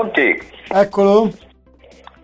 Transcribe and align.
Pronti? 0.00 0.34
Eccolo. 0.68 1.30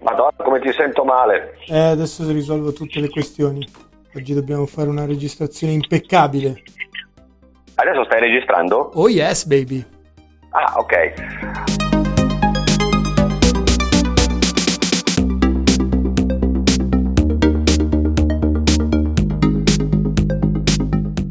Madonna, 0.00 0.32
come 0.42 0.60
ti 0.60 0.72
sento 0.72 1.04
male. 1.04 1.58
Eh, 1.66 1.78
adesso 1.78 2.26
risolvo 2.32 2.72
tutte 2.72 3.00
le 3.00 3.10
questioni. 3.10 3.66
Oggi 4.14 4.32
dobbiamo 4.32 4.64
fare 4.64 4.88
una 4.88 5.04
registrazione 5.04 5.74
impeccabile. 5.74 6.62
Adesso 7.74 8.04
stai 8.04 8.20
registrando? 8.20 8.92
Oh 8.94 9.10
yes, 9.10 9.44
baby. 9.44 9.84
Ah, 10.50 10.74
ok. 10.78 12.16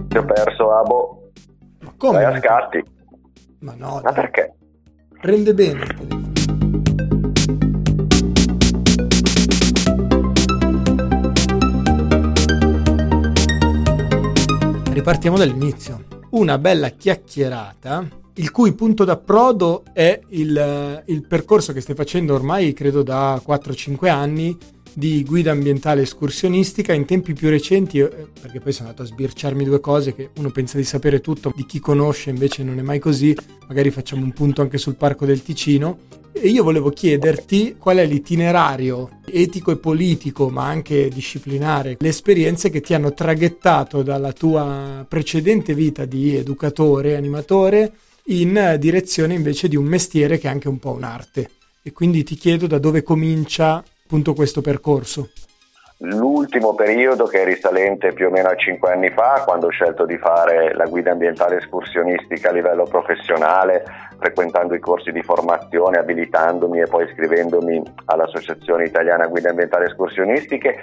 Ti 0.07 0.17
ho 0.17 0.25
perso, 0.25 0.71
Abo. 0.71 1.31
Ma 1.81 1.93
come? 1.97 2.23
Vai 2.23 2.35
a 2.35 2.39
scatti. 2.39 2.83
Ma 3.59 3.73
no, 3.75 3.95
Ma 4.03 4.11
dai. 4.11 4.13
perché? 4.13 4.53
Rende 5.21 5.53
bene 5.53 5.81
il 5.83 5.93
telefono. 5.95 6.24
Ripartiamo 14.95 15.37
dall'inizio. 15.37 16.05
Una 16.29 16.57
bella 16.57 16.87
chiacchierata, 16.87 18.07
il 18.35 18.49
cui 18.49 18.71
punto 18.71 19.03
d'approdo 19.03 19.83
è 19.91 20.17
il, 20.29 21.03
il 21.07 21.27
percorso 21.27 21.73
che 21.73 21.81
stai 21.81 21.95
facendo 21.95 22.33
ormai, 22.33 22.71
credo 22.71 23.03
da 23.03 23.35
4-5 23.45 24.07
anni, 24.07 24.57
di 24.95 25.23
guida 25.25 25.51
ambientale 25.51 26.03
escursionistica 26.03 26.93
in 26.93 27.05
tempi 27.05 27.33
più 27.33 27.49
recenti, 27.49 27.99
eh, 27.99 28.27
perché 28.39 28.61
poi 28.61 28.71
sono 28.71 28.89
andato 28.89 29.03
a 29.03 29.11
sbirciarmi 29.11 29.65
due 29.65 29.81
cose 29.81 30.15
che 30.15 30.29
uno 30.37 30.51
pensa 30.51 30.77
di 30.77 30.85
sapere 30.85 31.19
tutto, 31.19 31.51
di 31.53 31.65
chi 31.65 31.79
conosce 31.79 32.29
invece 32.29 32.63
non 32.63 32.79
è 32.79 32.81
mai 32.81 32.99
così, 32.99 33.35
magari 33.67 33.91
facciamo 33.91 34.23
un 34.23 34.31
punto 34.31 34.61
anche 34.61 34.77
sul 34.77 34.95
Parco 34.95 35.25
del 35.25 35.43
Ticino. 35.43 36.23
E 36.31 36.49
io 36.49 36.63
volevo 36.63 36.89
chiederti 36.89 37.75
qual 37.77 37.97
è 37.97 38.05
l'itinerario 38.05 39.19
etico 39.25 39.71
e 39.71 39.77
politico, 39.77 40.49
ma 40.49 40.65
anche 40.65 41.07
disciplinare, 41.09 41.95
le 41.97 42.09
esperienze 42.09 42.69
che 42.69 42.81
ti 42.81 42.93
hanno 42.93 43.13
traghettato 43.13 44.01
dalla 44.01 44.33
tua 44.33 45.05
precedente 45.07 45.73
vita 45.73 46.03
di 46.03 46.35
educatore, 46.35 47.15
animatore, 47.15 47.93
in 48.25 48.77
direzione 48.79 49.33
invece 49.33 49.67
di 49.67 49.75
un 49.75 49.85
mestiere 49.85 50.37
che 50.37 50.47
è 50.47 50.51
anche 50.51 50.67
un 50.67 50.77
po' 50.77 50.91
un'arte. 50.91 51.51
E 51.81 51.91
quindi 51.93 52.23
ti 52.23 52.35
chiedo 52.35 52.67
da 52.67 52.79
dove 52.79 53.01
comincia 53.01 53.83
appunto 54.05 54.35
questo 54.35 54.61
percorso. 54.61 55.29
L'ultimo 55.99 56.75
periodo 56.75 57.25
che 57.25 57.41
è 57.41 57.45
risalente 57.45 58.11
più 58.13 58.27
o 58.27 58.29
meno 58.29 58.49
a 58.49 58.55
5 58.55 58.91
anni 58.91 59.09
fa, 59.09 59.43
quando 59.45 59.67
ho 59.67 59.69
scelto 59.69 60.05
di 60.05 60.17
fare 60.17 60.75
la 60.75 60.85
guida 60.85 61.11
ambientale 61.11 61.57
escursionistica 61.57 62.49
a 62.49 62.51
livello 62.51 62.83
professionale, 62.83 63.83
frequentando 64.19 64.75
i 64.75 64.79
corsi 64.79 65.11
di 65.11 65.23
formazione, 65.23 65.97
abilitandomi 65.97 66.81
e 66.81 66.87
poi 66.87 67.05
iscrivendomi 67.05 67.81
all'Associazione 68.05 68.85
Italiana 68.85 69.27
Guida 69.27 69.49
Ambientale 69.49 69.85
Escursionistiche, 69.85 70.75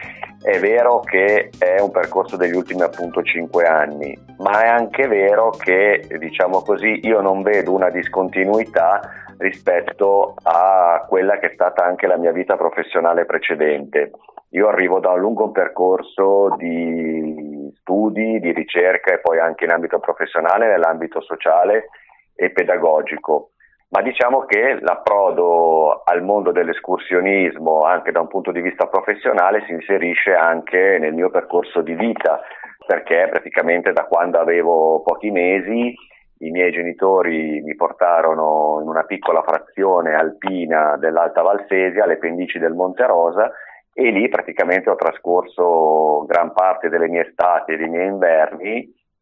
è 0.43 0.59
vero 0.59 1.01
che 1.01 1.51
è 1.59 1.81
un 1.81 1.91
percorso 1.91 2.37
degli 2.37 2.57
ultimi 2.57 2.83
appunto 2.83 3.23
5 3.23 3.65
anni, 3.67 4.19
ma 4.39 4.65
è 4.65 4.69
anche 4.69 5.07
vero 5.07 5.51
che, 5.51 6.09
diciamo 6.19 6.63
così, 6.63 7.07
io 7.07 7.21
non 7.21 7.43
vedo 7.43 7.73
una 7.73 7.91
discontinuità 7.91 9.01
rispetto 9.43 10.37
a 10.45 11.05
quella 11.09 11.39
che 11.39 11.51
è 11.51 11.55
stata 11.55 11.85
anche 11.85 12.07
la 12.07 12.17
mia 12.17 12.33
vita 12.33 12.57
professionale 12.57 13.27
precedente. 13.27 14.13
Io 14.51 14.69
arrivo 14.69 15.01
da 15.01 15.11
un 15.11 15.21
lungo 15.21 15.51
percorso 15.51 16.55
di 16.57 17.71
studi, 17.81 18.39
di 18.39 18.53
ricerca 18.53 19.13
e 19.13 19.19
poi 19.19 19.39
anche 19.39 19.65
in 19.65 19.73
ambito 19.73 19.99
professionale, 19.99 20.69
nell'ambito 20.69 21.21
sociale 21.21 21.89
e 22.35 22.51
pedagogico. 22.51 23.51
Ma 23.89 24.01
diciamo 24.01 24.47
che 24.47 24.79
l'approdo 24.81 26.03
al 26.05 26.23
mondo 26.23 26.51
dell'escursionismo, 26.51 27.83
anche 27.85 28.11
da 28.11 28.21
un 28.21 28.29
punto 28.29 28.51
di 28.51 28.63
vista 28.63 28.87
professionale, 28.87 29.65
si 29.67 29.73
inserisce 29.73 30.35
anche 30.35 30.97
nel 30.99 31.13
mio 31.13 31.29
percorso 31.29 31.83
di 31.83 31.95
vita, 31.95 32.41
perché 32.87 33.29
praticamente 33.31 33.93
da 33.93 34.05
quando 34.05 34.39
avevo 34.39 35.03
pochi 35.03 35.31
mesi 35.31 35.95
i 36.43 36.51
miei 36.51 36.73
genitori 36.73 37.61
mi 37.61 37.75
portarono 37.75 38.81
in 38.83 38.89
una 38.89 39.05
piccola 39.05 39.43
frazione 39.43 40.15
alpina 40.15 40.97
dell'Alta 40.97 41.43
Valsesia, 41.43 42.05
alle 42.05 42.19
pendici 42.19 42.59
del 42.59 42.75
Monte 42.75 43.07
Rosa, 43.07 43.51
e 43.95 44.11
lì 44.11 44.29
praticamente 44.29 44.91
ho 44.91 44.97
trascorso 44.97 46.25
gran 46.27 46.53
parte 46.53 46.89
delle 46.89 47.09
mie 47.09 47.29
estati 47.29 47.73
e 47.73 47.77
dei 47.77 47.89
miei 47.89 48.09
inverni 48.09 48.81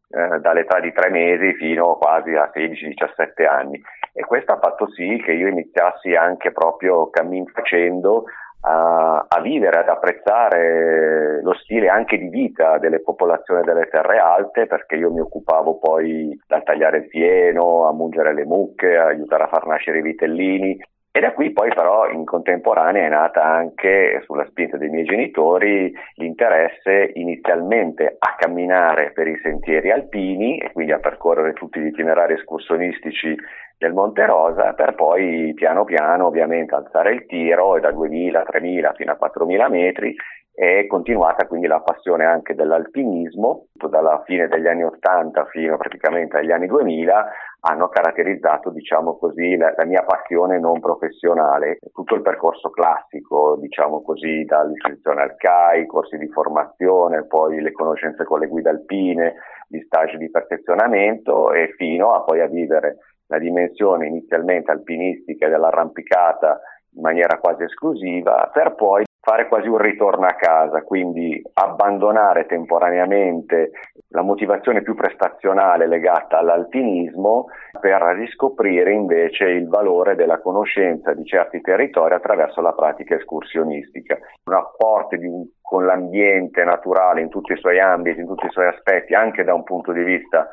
eh, 0.09 0.39
dall'età 0.39 0.79
di 0.79 0.91
tre 0.93 1.09
mesi 1.09 1.53
fino 1.55 1.95
quasi 1.97 2.33
a 2.33 2.51
16-17 2.53 3.47
anni. 3.47 3.81
E 4.13 4.23
questo 4.23 4.53
ha 4.53 4.59
fatto 4.59 4.89
sì 4.91 5.21
che 5.23 5.33
io 5.33 5.47
iniziassi 5.47 6.13
anche 6.15 6.51
proprio 6.51 7.09
cammin 7.09 7.45
facendo 7.47 8.23
a, 8.61 9.25
a, 9.27 9.41
vivere, 9.41 9.79
ad 9.79 9.87
apprezzare 9.87 11.41
lo 11.41 11.53
stile 11.53 11.87
anche 11.87 12.17
di 12.17 12.27
vita 12.27 12.77
delle 12.77 13.01
popolazioni 13.01 13.63
delle 13.63 13.87
terre 13.89 14.19
alte 14.19 14.67
perché 14.67 14.95
io 14.95 15.11
mi 15.11 15.19
occupavo 15.19 15.79
poi 15.79 16.39
dal 16.47 16.63
tagliare 16.63 16.99
il 16.99 17.07
fieno, 17.07 17.87
a 17.87 17.93
mungere 17.93 18.33
le 18.33 18.45
mucche, 18.45 18.97
a 18.97 19.07
aiutare 19.07 19.43
a 19.43 19.47
far 19.47 19.65
nascere 19.65 19.99
i 19.99 20.03
vitellini. 20.03 20.77
E 21.13 21.19
da 21.19 21.33
qui 21.33 21.51
poi 21.51 21.69
però 21.73 22.09
in 22.09 22.23
contemporanea 22.23 23.05
è 23.05 23.09
nata 23.09 23.43
anche, 23.43 24.21
sulla 24.23 24.45
spinta 24.45 24.77
dei 24.77 24.87
miei 24.87 25.03
genitori, 25.03 25.91
l'interesse 26.15 27.11
inizialmente 27.15 28.15
a 28.17 28.35
camminare 28.37 29.11
per 29.11 29.27
i 29.27 29.37
sentieri 29.43 29.91
alpini 29.91 30.57
e 30.57 30.71
quindi 30.71 30.93
a 30.93 30.99
percorrere 30.99 31.51
tutti 31.51 31.81
gli 31.81 31.87
itinerari 31.87 32.35
escursionistici 32.35 33.35
del 33.81 33.93
Monte 33.93 34.27
Rosa 34.27 34.73
per 34.73 34.93
poi 34.93 35.53
piano 35.55 35.85
piano 35.85 36.27
ovviamente 36.27 36.75
alzare 36.75 37.13
il 37.13 37.25
tiro 37.25 37.75
e 37.75 37.79
da 37.79 37.91
2000, 37.91 38.43
3000 38.43 38.93
fino 38.93 39.11
a 39.11 39.15
4000 39.15 39.69
metri. 39.69 40.15
È 40.53 40.85
continuata 40.85 41.47
quindi 41.47 41.65
la 41.65 41.79
passione 41.79 42.25
anche 42.25 42.53
dell'alpinismo, 42.53 43.69
dalla 43.89 44.21
fine 44.23 44.47
degli 44.49 44.67
anni 44.67 44.83
80 44.83 45.45
fino 45.45 45.77
praticamente 45.77 46.37
agli 46.37 46.51
anni 46.51 46.67
2000 46.67 47.31
hanno 47.61 47.87
caratterizzato, 47.89 48.69
diciamo 48.69 49.17
così, 49.17 49.55
la, 49.55 49.73
la, 49.75 49.85
mia 49.85 50.03
passione 50.03 50.59
non 50.59 50.79
professionale, 50.79 51.79
tutto 51.91 52.13
il 52.15 52.21
percorso 52.21 52.69
classico, 52.69 53.55
diciamo 53.59 54.03
così, 54.03 54.43
dall'iscrizione 54.45 55.21
al 55.21 55.35
CAI, 55.37 55.85
corsi 55.87 56.17
di 56.17 56.27
formazione, 56.27 57.25
poi 57.25 57.61
le 57.61 57.71
conoscenze 57.71 58.25
con 58.25 58.39
le 58.39 58.47
guide 58.47 58.69
alpine, 58.69 59.35
gli 59.67 59.79
stage 59.85 60.17
di 60.17 60.29
perfezionamento 60.29 61.53
e 61.53 61.73
fino 61.77 62.11
a 62.11 62.23
poi 62.23 62.41
a 62.41 62.47
vivere 62.47 62.97
la 63.31 63.39
dimensione 63.39 64.07
inizialmente 64.07 64.71
alpinistica 64.71 65.47
dell'arrampicata 65.47 66.59
in 66.93 67.01
maniera 67.01 67.39
quasi 67.39 67.63
esclusiva, 67.63 68.49
per 68.53 68.75
poi 68.75 69.05
fare 69.21 69.47
quasi 69.47 69.67
un 69.67 69.77
ritorno 69.77 70.25
a 70.25 70.33
casa, 70.33 70.81
quindi 70.81 71.41
abbandonare 71.53 72.47
temporaneamente 72.47 73.71
la 74.09 74.23
motivazione 74.23 74.81
più 74.81 74.95
prestazionale 74.95 75.87
legata 75.87 76.39
all'alpinismo 76.39 77.45
per 77.79 78.01
riscoprire 78.17 78.91
invece 78.91 79.45
il 79.45 79.69
valore 79.69 80.15
della 80.15 80.41
conoscenza 80.41 81.13
di 81.13 81.23
certi 81.23 81.61
territori 81.61 82.15
attraverso 82.15 82.59
la 82.61 82.73
pratica 82.73 83.15
escursionistica. 83.15 84.17
Un 84.45 84.55
apporto 84.55 85.15
con 85.61 85.85
l'ambiente 85.85 86.63
naturale 86.65 87.21
in 87.21 87.29
tutti 87.29 87.53
i 87.53 87.57
suoi 87.57 87.79
ambiti, 87.79 88.19
in 88.19 88.27
tutti 88.27 88.47
i 88.47 88.51
suoi 88.51 88.67
aspetti, 88.67 89.13
anche 89.13 89.43
da 89.43 89.53
un 89.53 89.63
punto 89.63 89.93
di 89.93 90.03
vista 90.03 90.49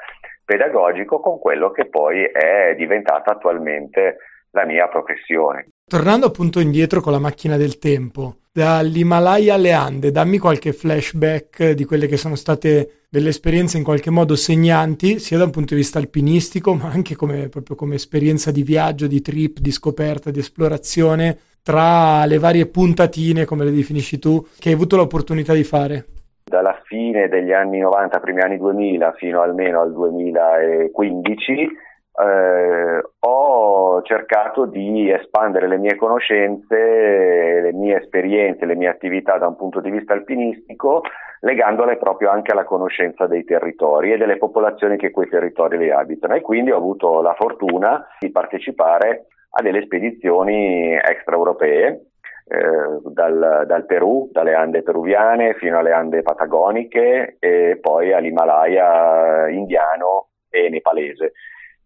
pedagogico, 0.49 1.21
con 1.21 1.39
quello 1.39 1.71
che 1.71 1.91
poi 1.91 2.23
è 2.25 2.75
diventata 2.75 3.33
attualmente 3.33 4.17
la 4.53 4.65
mia 4.65 4.89
professione. 4.89 5.69
Tornando 5.87 6.25
appunto 6.25 6.59
indietro 6.59 7.03
con 7.03 7.13
la 7.13 7.19
macchina 7.19 7.59
del 7.59 7.79
tempo, 7.79 8.37
dall'Himalaya 8.51 9.55
alle 9.55 9.73
Ande, 9.73 10.11
dammi 10.11 10.39
qualche 10.39 10.73
flashback 10.73 11.73
di 11.73 11.85
quelle 11.85 12.07
che 12.07 12.17
sono 12.17 12.35
state 12.35 13.03
delle 13.11 13.29
esperienze 13.29 13.77
in 13.77 13.85
qualche 13.85 14.09
modo 14.09 14.37
segnanti, 14.37 15.19
sia 15.19 15.37
da 15.37 15.45
un 15.45 15.51
punto 15.51 15.75
di 15.75 15.81
vista 15.81 15.99
alpinistico, 15.99 16.73
ma 16.73 16.89
anche 16.89 17.15
come, 17.15 17.51
proprio 17.51 17.77
come 17.77 17.97
esperienza 17.97 18.51
di 18.51 18.63
viaggio, 18.63 19.07
di 19.07 19.21
trip, 19.21 19.59
di 19.59 19.71
scoperta, 19.71 20.31
di 20.31 20.39
esplorazione, 20.39 21.39
tra 21.63 22.25
le 22.25 22.39
varie 22.39 22.67
puntatine, 22.67 23.45
come 23.45 23.67
le 23.67 23.73
definisci 23.73 24.19
tu, 24.19 24.47
che 24.59 24.71
hai 24.71 24.75
avuto 24.75 24.97
l'opportunità 24.97 25.53
di 25.53 25.65
fare 25.65 26.07
dalla 26.49 26.81
fine 26.85 27.29
degli 27.29 27.53
anni 27.53 27.79
90, 27.79 28.19
primi 28.21 28.41
anni 28.41 28.59
2000 28.59 29.13
fino 29.13 29.41
almeno 29.41 29.81
al 29.81 29.93
2015 29.93 31.87
eh, 32.21 33.01
ho 33.21 34.03
cercato 34.03 34.67
di 34.67 35.09
espandere 35.09 35.69
le 35.69 35.79
mie 35.79 35.95
conoscenze, 35.95 37.61
le 37.63 37.73
mie 37.73 37.99
esperienze, 37.99 38.67
le 38.67 38.75
mie 38.75 38.89
attività 38.89 39.39
da 39.39 39.47
un 39.47 39.55
punto 39.55 39.81
di 39.81 39.91
vista 39.91 40.15
alpinistico, 40.15 41.03
legandole 41.41 41.97
proprio 41.97 42.31
anche 42.31 42.51
alla 42.51 42.65
conoscenza 42.65 43.29
dei 43.29 43.45
territori 43.45 44.13
e 44.13 44.17
delle 44.17 44.37
popolazioni 44.37 44.97
che 44.97 45.13
quei 45.13 45.29
territori 45.29 45.79
li 45.79 45.91
abitano. 45.91 46.35
E 46.35 46.41
quindi 46.41 46.73
ho 46.73 46.77
avuto 46.77 47.23
la 47.23 47.35
fortuna 47.35 48.05
di 48.19 48.31
partecipare 48.31 49.27
a 49.51 49.63
delle 49.63 49.83
spedizioni 49.83 50.95
extraeuropee 50.95 52.08
eh, 52.49 53.01
dal, 53.13 53.65
dal, 53.67 53.87
Perù, 53.87 54.31
dalle 54.33 54.55
Ande 54.55 54.83
peruviane 54.83 55.55
fino 55.55 55.79
alle 55.79 55.93
Ande 55.93 56.23
patagoniche 56.23 57.37
e 57.39 57.79
poi 57.81 58.13
all'Himalaya 58.13 59.49
indiano 59.49 60.29
e 60.49 60.69
nepalese. 60.69 61.33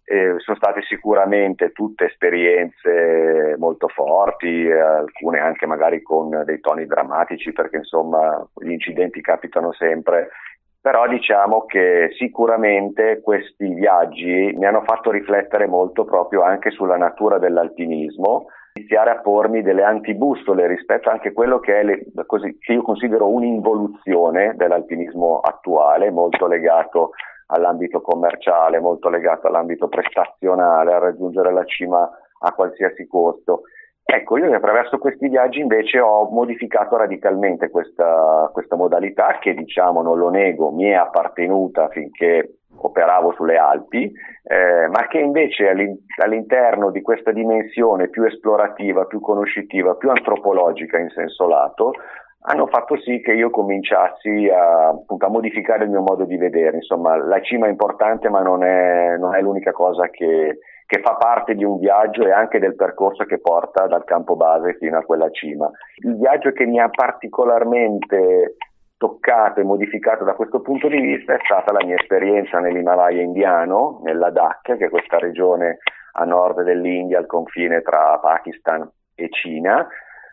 Eh, 0.05 0.35
sono 0.39 0.57
state 0.57 0.83
sicuramente 0.83 1.73
tutte 1.73 2.07
esperienze 2.07 3.55
molto 3.59 3.89
forti, 3.89 4.71
alcune 4.71 5.39
anche 5.39 5.67
magari 5.67 6.03
con 6.03 6.43
dei 6.45 6.61
toni 6.61 6.87
drammatici 6.87 7.53
perché 7.53 7.79
insomma 7.79 8.45
gli 8.57 8.71
incidenti 8.73 9.21
capitano 9.21 9.73
sempre, 9.73 10.31
però 10.81 11.07
diciamo 11.07 11.65
che 11.67 12.11
sicuramente 12.19 13.21
questi 13.21 13.73
viaggi 13.73 14.53
mi 14.57 14.67
hanno 14.67 14.83
fatto 14.83 15.13
riflettere 15.13 15.67
molto 15.67 16.05
proprio 16.05 16.43
anche 16.43 16.71
sulla 16.71 16.97
natura 16.97 17.39
dell'alpinismo 17.39 18.47
iniziare 18.75 19.11
a 19.11 19.21
pormi 19.21 19.63
delle 19.63 19.83
antibustole 19.83 20.67
rispetto 20.67 21.11
anche 21.11 21.29
a 21.29 21.33
quello 21.33 21.59
che 21.59 21.81
è 21.81 21.83
le, 21.83 22.05
così, 22.27 22.59
che 22.59 22.73
io 22.73 22.83
considero 22.83 23.29
un'involuzione 23.29 24.55
dell'alpinismo 24.57 25.41
attuale, 25.41 26.11
molto 26.11 26.47
legato 26.47 27.11
all'ambito 27.47 28.01
commerciale, 28.01 28.81
molto 28.81 29.09
legato 29.09 29.47
all'ambito 29.47 29.89
prestazionale, 29.89 30.93
a 30.93 30.99
raggiungere 30.99 31.53
la 31.53 31.65
cima 31.65 32.11
a 32.41 32.53
qualsiasi 32.53 33.07
costo. 33.07 33.63
Ecco, 34.05 34.37
io 34.37 34.53
attraverso 34.55 34.99
questi 34.99 35.29
viaggi 35.29 35.61
invece 35.61 36.01
ho 36.01 36.29
modificato 36.31 36.97
radicalmente 36.97 37.71
questa, 37.71 38.51
questa 38.53 38.77
modalità 38.77 39.39
che, 39.39 39.55
diciamo, 39.55 40.03
non 40.03 40.19
lo 40.19 40.29
nego, 40.29 40.71
mi 40.71 40.85
è 40.85 40.95
appartenuta 40.95 41.89
finché 41.89 42.62
operavo 42.77 43.33
sulle 43.33 43.57
Alpi, 43.57 44.11
eh, 44.45 44.89
ma 44.89 45.07
che 45.07 45.19
invece 45.19 45.69
all'interno 46.17 46.91
di 46.91 47.01
questa 47.01 47.33
dimensione 47.33 48.09
più 48.09 48.25
esplorativa, 48.25 49.05
più 49.05 49.21
conoscitiva, 49.21 49.95
più 49.95 50.11
antropologica 50.11 50.99
in 50.99 51.11
senso 51.11 51.47
lato, 51.47 51.93
hanno 52.45 52.67
fatto 52.67 52.97
sì 52.99 53.21
che 53.21 53.33
io 53.33 53.51
cominciassi 53.51 54.49
a, 54.49 54.89
appunto, 54.89 55.27
a 55.27 55.29
modificare 55.29 55.85
il 55.85 55.91
mio 55.91 56.01
modo 56.01 56.25
di 56.25 56.37
vedere. 56.37 56.77
Insomma, 56.77 57.17
la 57.17 57.41
cima 57.41 57.67
è 57.67 57.71
importante, 57.71 58.29
ma 58.29 58.41
non 58.41 58.65
è, 58.65 59.17
non 59.17 59.37
è 59.37 59.41
l'unica 59.41 59.71
cosa 59.71 60.09
che, 60.09 60.59
che 60.85 61.01
fa 61.03 61.15
parte 61.15 61.55
di 61.55 61.63
un 61.63 61.79
viaggio 61.79 62.27
e 62.27 62.33
anche 62.33 62.59
del 62.59 62.75
percorso 62.75 63.25
che 63.25 63.39
porta 63.39 63.87
dal 63.87 64.05
campo 64.05 64.35
base 64.35 64.75
fino 64.75 64.99
a 64.99 65.05
quella 65.05 65.31
cima. 65.31 65.71
Il 66.05 66.17
viaggio 66.17 66.51
che 66.51 66.67
mi 66.67 66.81
ha 66.81 66.89
particolarmente 66.89 68.57
toccato 69.03 69.59
e 69.59 69.65
modificato 69.65 70.23
da 70.23 70.35
questo 70.35 70.61
punto 70.61 70.87
di 70.87 71.01
vista 71.01 71.35
è 71.35 71.39
stata 71.43 71.73
la 71.73 71.85
mia 71.85 71.97
esperienza 71.97 72.61
nell'Himalaya 72.61 73.21
indiano, 73.21 74.01
nella 74.05 74.27
Ladakh, 74.27 74.77
che 74.77 74.87
è 74.87 74.91
questa 74.91 75.19
regione 75.19 75.79
a 76.13 76.25
nord 76.25 76.63
dell'India, 76.63 77.19
al 77.19 77.27
confine 77.27 77.83
tra 77.83 78.21
Pakistan 78.21 78.89
e 79.17 79.29
Cina, 79.31 79.89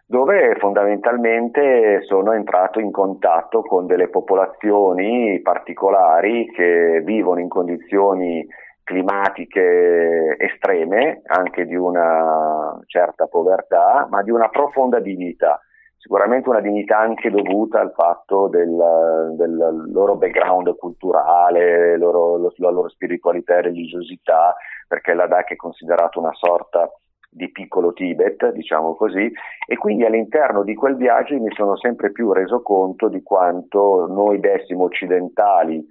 dove 0.06 0.56
fondamentalmente 0.60 2.04
sono 2.04 2.34
entrato 2.34 2.80
in 2.80 2.92
contatto 2.92 3.64
con 3.64 3.88
delle 3.88 4.08
popolazioni 4.08 5.40
particolari 5.42 6.46
che 6.52 7.02
vivono 7.04 7.40
in 7.40 7.50
condizioni 7.50 8.46
climatiche 8.84 10.36
estreme, 10.38 11.22
anche 11.26 11.66
di 11.66 11.76
una 11.76 12.80
certa 12.86 13.26
povertà, 13.26 14.06
ma 14.12 14.22
di 14.22 14.30
una 14.30 14.50
profonda 14.50 15.00
dignità 15.00 15.60
sicuramente 16.00 16.50
una 16.50 16.62
dignità 16.62 16.98
anche 16.98 17.30
dovuta 17.30 17.82
al 17.82 17.92
fatto 17.94 18.48
del, 18.48 19.36
del 19.36 19.86
loro 19.92 20.16
background 20.16 20.76
culturale, 20.78 21.98
loro, 21.98 22.38
la 22.56 22.70
loro 22.70 22.90
spiritualità 22.90 23.58
e 23.58 23.62
religiosità, 23.62 24.56
perché 24.88 25.14
la 25.14 25.28
DAC 25.28 25.52
è 25.52 25.56
considerato 25.56 26.20
una 26.20 26.34
sorta 26.34 26.90
di 27.30 27.52
piccolo 27.52 27.94
Tibet, 27.94 28.52
diciamo 28.54 28.96
così, 28.96 29.32
e 29.68 29.78
quindi 29.78 30.06
all'interno 30.06 30.64
di 30.64 30.74
quel 30.74 30.96
viaggio 30.96 31.40
mi 31.40 31.52
sono 31.54 31.78
sempre 31.78 32.12
più 32.12 32.32
reso 32.32 32.62
conto 32.62 33.08
di 33.08 33.22
quanto 33.22 34.08
noi 34.10 34.40
dessimo 34.40 34.86
occidentali 34.86 35.86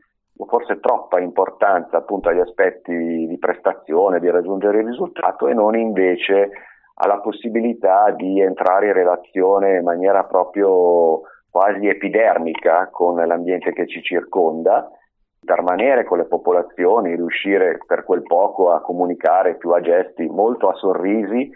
forse 0.47 0.79
troppa 0.79 1.19
importanza 1.19 1.97
appunto 1.97 2.29
agli 2.29 2.39
aspetti 2.39 2.93
di 2.93 3.39
prestazione, 3.39 4.21
di 4.21 4.31
raggiungere 4.31 4.79
il 4.79 4.87
risultato 4.87 5.49
e 5.49 5.55
non 5.55 5.77
invece 5.77 6.51
ha 7.01 7.21
possibilità 7.21 8.11
di 8.11 8.41
entrare 8.41 8.89
in 8.89 8.93
relazione 8.93 9.77
in 9.77 9.85
maniera 9.85 10.25
proprio 10.25 11.21
quasi 11.51 11.87
epidermica 11.87 12.89
con 12.91 13.15
l'ambiente 13.17 13.73
che 13.73 13.87
ci 13.87 14.03
circonda, 14.03 14.91
permanere 15.45 16.05
con 16.05 16.19
le 16.19 16.27
popolazioni, 16.27 17.15
riuscire 17.15 17.79
per 17.87 18.05
quel 18.05 18.23
poco 18.23 18.73
a 18.73 18.81
comunicare 18.81 19.57
più 19.57 19.71
a 19.71 19.81
gesti, 19.81 20.27
molto 20.27 20.69
a 20.69 20.75
sorrisi 20.75 21.51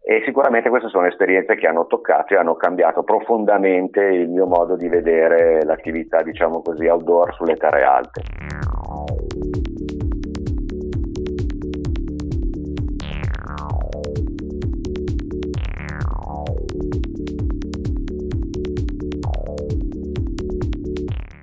e 0.00 0.22
sicuramente 0.24 0.70
queste 0.70 0.88
sono 0.88 1.06
esperienze 1.06 1.54
che 1.54 1.66
hanno 1.66 1.86
toccato 1.86 2.32
e 2.32 2.38
hanno 2.38 2.54
cambiato 2.54 3.02
profondamente 3.02 4.00
il 4.00 4.30
mio 4.30 4.46
modo 4.46 4.74
di 4.74 4.88
vedere 4.88 5.62
l'attività, 5.64 6.22
diciamo 6.22 6.62
così, 6.62 6.86
outdoor 6.86 7.34
sulle 7.34 7.56
terre 7.56 7.82
alte. 7.82 8.22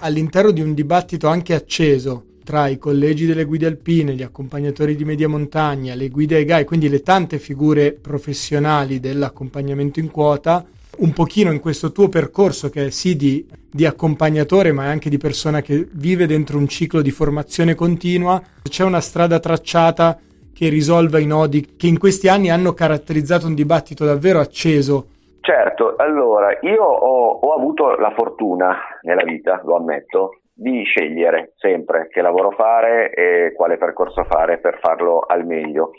All'interno 0.05 0.51
di 0.51 0.61
un 0.61 0.75
dibattito 0.75 1.27
anche 1.27 1.55
acceso 1.55 2.25
tra 2.43 2.67
i 2.67 2.77
collegi 2.77 3.25
delle 3.25 3.43
guide 3.43 3.65
alpine, 3.65 4.13
gli 4.13 4.21
accompagnatori 4.21 4.95
di 4.95 5.03
media 5.03 5.27
montagna, 5.27 5.95
le 5.95 6.09
guide 6.09 6.35
ai 6.35 6.45
GAI, 6.45 6.63
quindi 6.63 6.89
le 6.89 7.01
tante 7.01 7.39
figure 7.39 7.91
professionali 7.91 8.99
dell'accompagnamento 8.99 9.99
in 9.99 10.11
quota, 10.11 10.63
un 10.97 11.11
pochino 11.11 11.51
in 11.51 11.59
questo 11.59 11.91
tuo 11.91 12.07
percorso 12.07 12.69
che 12.69 12.85
è 12.85 12.89
sì 12.91 13.15
di, 13.15 13.43
di, 13.69 13.83
accompagnatore 13.83 14.71
ma 14.71 14.85
anche 14.85 15.09
di 15.09 15.17
persona 15.17 15.63
che 15.63 15.87
vive 15.91 16.27
dentro 16.27 16.59
un 16.59 16.67
ciclo 16.67 17.01
di 17.01 17.09
formazione 17.09 17.73
continua, 17.73 18.41
c'è 18.61 18.83
una 18.83 19.01
strada 19.01 19.39
tracciata 19.39 20.19
che 20.53 20.69
risolva 20.69 21.17
i 21.17 21.25
nodi 21.25 21.73
che 21.75 21.87
in 21.87 21.97
questi 21.97 22.27
anni 22.27 22.51
hanno 22.51 22.75
caratterizzato 22.75 23.47
un 23.47 23.55
dibattito 23.55 24.05
davvero 24.05 24.39
acceso 24.39 25.07
Certo, 25.45 25.93
allora 25.97 26.57
io 26.61 26.81
ho, 26.83 27.37
ho, 27.37 27.53
avuto 27.53 27.95
la 27.97 28.11
fortuna 28.15 28.75
nella 29.03 29.21
vita, 29.21 29.61
lo 29.63 29.75
ammetto, 29.75 30.39
di 30.51 30.81
scegliere 30.85 31.53
sempre 31.57 32.07
che 32.07 32.23
lavoro 32.23 32.49
fare 32.49 33.11
e 33.11 33.53
quale 33.53 33.77
percorso 33.77 34.23
fare 34.23 34.57
per 34.57 34.79
farlo 34.79 35.19
al 35.19 35.45
meglio. 35.45 35.91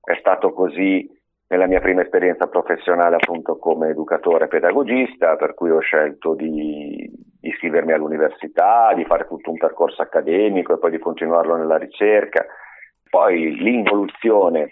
È 0.00 0.14
stato 0.20 0.52
così 0.52 1.10
nella 1.48 1.66
mia 1.66 1.80
prima 1.80 2.02
esperienza 2.02 2.46
professionale 2.46 3.16
appunto 3.16 3.58
come 3.58 3.88
educatore 3.88 4.46
pedagogista, 4.46 5.34
per 5.34 5.54
cui 5.54 5.70
ho 5.70 5.80
scelto 5.80 6.34
di, 6.34 7.10
iscrivermi 7.40 7.92
all'università, 7.92 8.92
di 8.94 9.04
fare 9.04 9.26
tutto 9.26 9.50
un 9.50 9.56
percorso 9.56 10.02
accademico 10.02 10.72
e 10.72 10.78
poi 10.78 10.92
di 10.92 10.98
continuarlo 11.00 11.56
nella 11.56 11.78
ricerca. 11.78 12.46
Poi 13.10 13.56
l'involuzione 13.56 14.70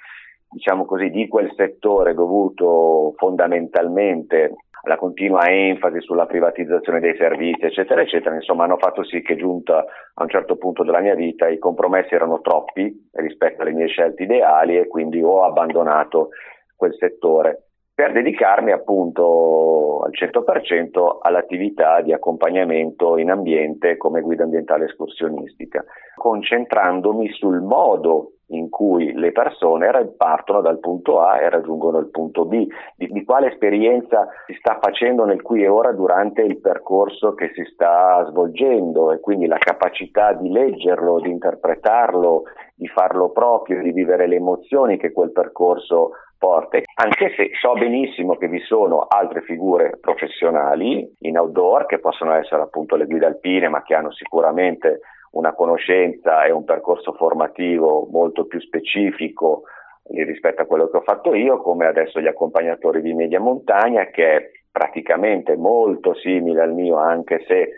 diciamo 0.52 0.85
così, 0.85 1.11
di 1.11 1.26
quel 1.28 1.52
settore 1.56 2.14
dovuto 2.14 3.14
fondamentalmente 3.16 4.54
alla 4.85 4.97
continua 4.97 5.49
enfasi 5.49 6.00
sulla 6.00 6.26
privatizzazione 6.26 7.00
dei 7.00 7.16
servizi, 7.16 7.64
eccetera, 7.64 8.02
eccetera, 8.02 8.35
insomma 8.35 8.64
hanno 8.64 8.78
fatto 8.78 9.04
sì 9.04 9.23
che 9.23 9.37
giunta 9.37 9.78
a 9.78 10.23
un 10.23 10.28
certo 10.28 10.56
punto 10.56 10.82
della 10.82 11.00
mia 11.00 11.14
vita 11.14 11.49
i 11.49 11.59
compromessi 11.59 12.14
erano 12.14 12.40
troppi 12.40 13.09
rispetto 13.12 13.62
alle 13.62 13.73
mie 13.73 13.87
scelte 13.87 14.25
ideali 14.25 14.76
e 14.76 14.88
quindi 14.88 15.23
ho 15.23 15.44
abbandonato 15.44 16.30
quel 16.76 16.94
settore 16.99 17.68
per 17.94 18.12
dedicarmi 18.12 18.73
appunto 18.73 20.00
al 20.02 20.11
100% 20.12 21.18
all'attività 21.21 22.00
di 22.00 22.12
accompagnamento 22.12 23.18
in 23.18 23.30
ambiente 23.30 23.97
come 23.97 24.21
guida 24.23 24.42
ambientale 24.42 24.87
escursionistica, 24.87 25.85
concentrandomi 26.16 27.28
sul 27.30 27.61
modo 27.61 28.32
in 28.49 28.68
cui 28.68 29.12
le 29.14 29.32
persone 29.32 29.90
partono 30.16 30.61
dal 30.61 30.78
punto 30.78 31.20
A 31.20 31.40
e 31.40 31.49
raggiungono 31.49 31.99
il 31.99 32.11
punto 32.11 32.44
B, 32.44 32.66
di, 32.96 33.06
di, 33.08 33.25
quale 33.25 33.49
esperienza 33.49 34.28
si 34.46 34.54
sta 34.58 34.78
facendo 34.80 35.25
nel 35.25 35.42
qui 35.42 35.62
e 35.62 35.68
ora 35.68 35.92
durante 35.92 36.42
il 36.42 36.61
percorso 36.61 37.34
che 37.34 37.50
si 37.54 37.64
sta 37.72 38.25
svolgendo 38.28 39.12
e 39.12 39.20
quindi 39.20 39.46
la 39.46 39.58
capacità 39.58 40.32
di 40.32 40.50
leggerlo, 40.50 41.20
di 41.20 41.30
interpretarlo, 41.30 42.42
di 42.75 42.88
farlo 42.88 43.30
proprio, 43.30 43.80
di 43.80 43.92
vivere 43.92 44.26
le 44.26 44.37
emozioni 44.37 44.99
che 44.99 45.12
quel 45.12 45.32
percorso 45.32 46.11
porta. 46.42 46.78
Anche 46.94 47.32
se 47.37 47.50
so 47.61 47.75
benissimo 47.75 48.37
che 48.37 48.49
vi 48.49 48.58
sono 48.61 49.06
altre 49.08 49.42
figure 49.42 49.96
professionali 50.00 51.08
in 51.20 51.38
outdoor 51.38 51.87
che 51.87 52.00
possono 52.00 52.34
essere 52.34 52.62
appunto 52.62 52.96
le 52.96 53.06
guide 53.06 53.26
alpine 53.26 53.68
ma 53.68 53.82
che 53.84 53.94
hanno 53.94 54.11
sicuramente 54.11 55.00
una 55.32 55.54
conoscenza 55.54 56.44
e 56.44 56.50
un 56.50 56.64
percorso 56.64 57.12
formativo 57.12 58.08
molto 58.10 58.46
più 58.46 58.60
specifico 58.60 59.62
rispetto 60.04 60.62
a 60.62 60.66
quello 60.66 60.88
che 60.88 60.96
ho 60.96 61.02
fatto 61.02 61.34
io, 61.34 61.58
come 61.58 61.86
adesso 61.86 62.20
gli 62.20 62.26
accompagnatori 62.26 63.00
di 63.00 63.14
media 63.14 63.40
montagna, 63.40 64.06
che 64.06 64.36
è 64.36 64.50
praticamente 64.70 65.56
molto 65.56 66.14
simile 66.14 66.62
al 66.62 66.72
mio, 66.72 66.96
anche 66.96 67.44
se 67.46 67.70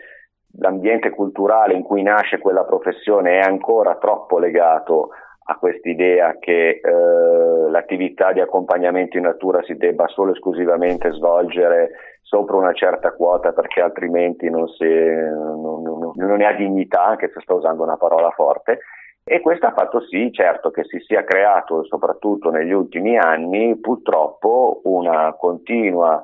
l'ambiente 0.57 1.09
culturale 1.09 1.73
in 1.73 1.83
cui 1.83 2.01
nasce 2.01 2.39
quella 2.39 2.63
professione 2.63 3.39
è 3.39 3.41
ancora 3.41 3.97
troppo 3.97 4.39
legato 4.39 5.09
a 5.47 5.55
quest'idea 5.57 6.37
che 6.39 6.81
eh, 6.83 7.69
l'attività 7.69 8.31
di 8.31 8.39
accompagnamento 8.39 9.17
in 9.17 9.23
natura 9.23 9.61
si 9.63 9.75
debba 9.75 10.07
solo 10.07 10.31
e 10.31 10.33
esclusivamente 10.33 11.11
svolgere 11.11 11.91
sopra 12.21 12.55
una 12.55 12.73
certa 12.73 13.11
quota 13.11 13.53
perché 13.53 13.81
altrimenti 13.81 14.49
non, 14.49 14.67
si, 14.69 14.85
non, 14.85 15.83
non, 15.83 16.11
non 16.15 16.37
ne 16.37 16.45
ha 16.47 16.53
dignità, 16.53 17.03
anche 17.05 17.29
se 17.31 17.39
sto 17.41 17.55
usando 17.55 17.83
una 17.83 17.97
parola 17.97 18.31
forte. 18.31 18.79
E 19.23 19.39
questo 19.39 19.67
ha 19.67 19.73
fatto 19.73 20.01
sì, 20.01 20.31
certo, 20.31 20.71
che 20.71 20.83
si 20.83 20.99
sia 20.99 21.23
creato, 21.23 21.83
soprattutto 21.85 22.49
negli 22.49 22.71
ultimi 22.71 23.17
anni, 23.17 23.77
purtroppo 23.79 24.81
una 24.83 25.33
continua 25.33 26.23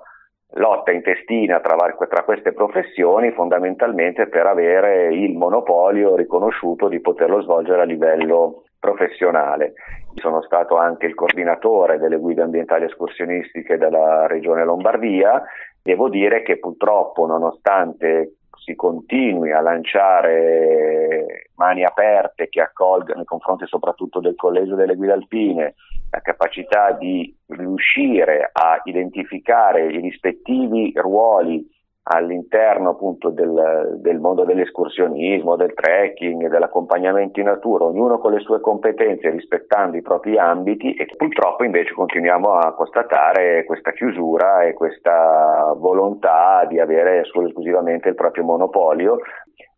lotta 0.55 0.91
intestina 0.91 1.59
tra, 1.61 1.75
tra, 2.09 2.23
queste 2.23 2.53
professioni 2.53 3.31
fondamentalmente 3.31 4.27
per 4.27 4.45
avere 4.45 5.13
il 5.13 5.35
monopolio 5.37 6.15
riconosciuto 6.15 6.89
di 6.89 6.99
poterlo 6.99 7.41
svolgere 7.41 7.81
a 7.81 7.85
livello 7.85 8.63
professionale. 8.81 9.73
Sono 10.15 10.41
stato 10.41 10.75
anche 10.75 11.05
il 11.05 11.13
coordinatore 11.13 11.99
delle 11.99 12.17
guide 12.17 12.41
ambientali 12.41 12.85
escursionistiche 12.85 13.77
della 13.77 14.27
regione 14.27 14.65
Lombardia. 14.65 15.41
Devo 15.81 16.09
dire 16.09 16.41
che 16.41 16.57
purtroppo, 16.59 17.25
nonostante 17.25 18.33
si 18.63 18.75
continui 18.75 19.51
a 19.51 19.61
lanciare 19.61 21.49
mani 21.55 21.83
aperte 21.83 22.49
che 22.49 22.61
accolgano 22.61 23.17
nei 23.17 23.25
confronti 23.25 23.65
soprattutto 23.67 24.19
del 24.19 24.35
collegio 24.35 24.75
delle 24.75 24.95
guide 24.95 25.13
alpine 25.13 25.75
la 26.11 26.19
capacità 26.19 26.91
di 26.91 27.33
riuscire 27.47 28.49
a 28.51 28.81
identificare 28.83 29.87
i 29.87 29.99
rispettivi 29.99 30.91
ruoli 30.95 31.65
all'interno 32.03 32.91
appunto 32.91 33.29
del, 33.29 33.97
del, 33.99 34.19
mondo 34.19 34.43
dell'escursionismo, 34.43 35.55
del 35.55 35.73
trekking, 35.73 36.47
dell'accompagnamento 36.47 37.39
in 37.39 37.45
natura, 37.45 37.85
ognuno 37.85 38.17
con 38.17 38.33
le 38.33 38.39
sue 38.39 38.59
competenze 38.59 39.29
rispettando 39.29 39.97
i 39.97 40.01
propri 40.01 40.37
ambiti 40.37 40.93
e 40.93 41.05
purtroppo 41.15 41.63
invece 41.63 41.93
continuiamo 41.93 42.53
a 42.53 42.73
constatare 42.73 43.65
questa 43.65 43.91
chiusura 43.91 44.63
e 44.63 44.73
questa 44.73 45.73
volontà 45.77 46.65
di 46.67 46.79
avere 46.79 47.23
solo 47.25 47.47
esclusivamente 47.47 48.09
il 48.09 48.15
proprio 48.15 48.43
monopolio. 48.43 49.19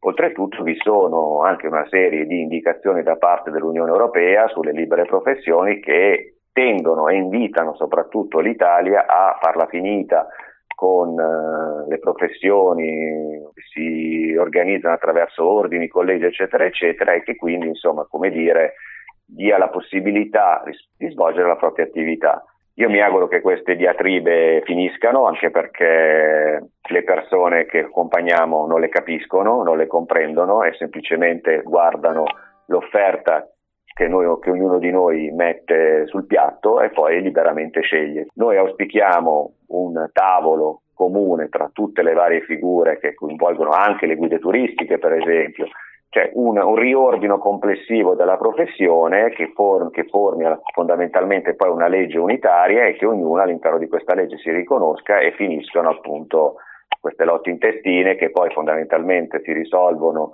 Oltretutto 0.06 0.64
vi 0.64 0.76
sono 0.78 1.42
anche 1.42 1.68
una 1.68 1.86
serie 1.90 2.26
di 2.26 2.42
indicazioni 2.42 3.04
da 3.04 3.16
parte 3.16 3.52
dell'Unione 3.52 3.90
Europea 3.90 4.48
sulle 4.48 4.72
libere 4.72 5.06
professioni 5.06 5.80
che 5.80 6.36
tendono 6.54 7.08
e 7.08 7.16
invitano 7.16 7.74
soprattutto 7.76 8.40
l'Italia 8.40 9.06
a 9.08 9.38
farla 9.42 9.66
finita 9.68 10.28
con 10.84 11.18
eh, 11.18 11.88
le 11.88 11.98
professioni 11.98 13.40
che 13.54 13.62
si 13.72 14.36
organizzano 14.38 14.96
attraverso 14.96 15.48
ordini, 15.48 15.88
collegi, 15.88 16.26
eccetera, 16.26 16.66
eccetera, 16.66 17.14
e 17.14 17.24
che 17.24 17.38
quindi, 17.38 17.68
insomma, 17.68 18.04
come 18.04 18.30
dire, 18.30 18.74
dia 19.26 19.58
la 19.58 19.70
possibilità 19.70 20.62
di 20.98 21.10
svolgere 21.10 21.48
la 21.48 21.56
propria 21.56 21.86
attività. 21.86 22.44
Io 22.74 22.90
mi 22.90 23.00
auguro 23.00 23.30
che 23.30 23.40
queste 23.40 23.78
diatribe 23.78 24.62
finiscano, 24.66 25.26
anche 25.26 25.52
perché 25.52 26.72
le 26.82 27.04
persone 27.04 27.66
che 27.66 27.86
accompagniamo 27.86 28.68
non 28.68 28.82
le 28.82 28.90
capiscono, 28.90 29.64
non 29.64 29.78
le 29.78 29.88
comprendono 29.88 30.64
e 30.64 30.74
semplicemente 30.74 31.62
guardano 31.62 32.26
l'offerta 32.66 33.48
che, 33.94 34.08
noi, 34.08 34.26
che, 34.40 34.50
ognuno 34.50 34.80
di 34.80 34.92
noi 34.92 35.32
mette 35.32 36.08
sul 36.08 36.26
piatto 36.26 36.82
e 36.82 36.90
poi 36.90 37.22
liberamente 37.22 37.82
sceglie. 37.82 38.28
Noi 38.36 38.58
auspichiamo 38.58 39.54
un 39.68 40.10
tavolo 40.12 40.82
comune 40.94 41.50
tra 41.50 41.70
tutte 41.72 42.02
le 42.02 42.14
varie 42.14 42.42
figure 42.42 43.00
che 43.00 43.14
coinvolgono 43.14 43.72
anche 43.72 44.06
le 44.06 44.16
guide 44.16 44.40
turistiche, 44.40 44.98
per 44.98 45.14
esempio, 45.14 45.68
cioè 46.10 46.30
un, 46.34 46.60
un 46.60 46.76
riordino 46.76 47.40
complessivo 47.40 48.14
della 48.14 48.38
professione 48.38 49.30
che, 49.30 49.52
form, 49.56 49.90
che 49.90 50.06
formi 50.06 50.46
fondamentalmente 50.72 51.56
poi 51.56 51.70
una 51.70 51.88
legge 51.88 52.20
unitaria 52.20 52.86
e 52.86 52.94
che 52.94 53.06
ognuno 53.06 53.42
all'interno 53.42 53.80
di 53.80 53.88
questa 53.88 54.14
legge 54.14 54.38
si 54.38 54.52
riconosca 54.52 55.20
e 55.20 55.32
finiscono 55.32 55.90
appunto 55.90 56.58
queste 57.00 57.26
lotte 57.26 57.50
intestine 57.50 58.16
che 58.16 58.30
poi 58.30 58.52
fondamentalmente 58.52 59.42
si 59.44 59.52
risolvono 59.52 60.34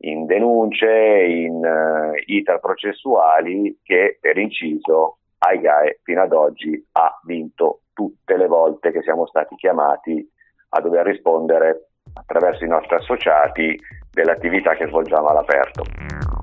in 0.00 0.26
denunce, 0.26 0.88
in 0.88 1.56
uh, 1.56 2.12
iter 2.26 2.60
processuali 2.60 3.78
che 3.82 4.18
per 4.20 4.38
inciso 4.38 5.18
AIGAE 5.38 6.00
fino 6.02 6.22
ad 6.22 6.32
oggi 6.32 6.86
ha 6.92 7.20
vinto 7.24 7.82
tutte 7.92 8.36
le 8.36 8.46
volte 8.46 8.92
che 8.92 9.02
siamo 9.02 9.26
stati 9.26 9.54
chiamati 9.56 10.26
a 10.70 10.80
dover 10.80 11.06
rispondere 11.06 11.88
attraverso 12.12 12.64
i 12.64 12.68
nostri 12.68 12.96
associati 12.96 13.76
dell'attività 14.10 14.74
che 14.74 14.86
svolgiamo 14.86 15.28
all'aperto. 15.28 16.37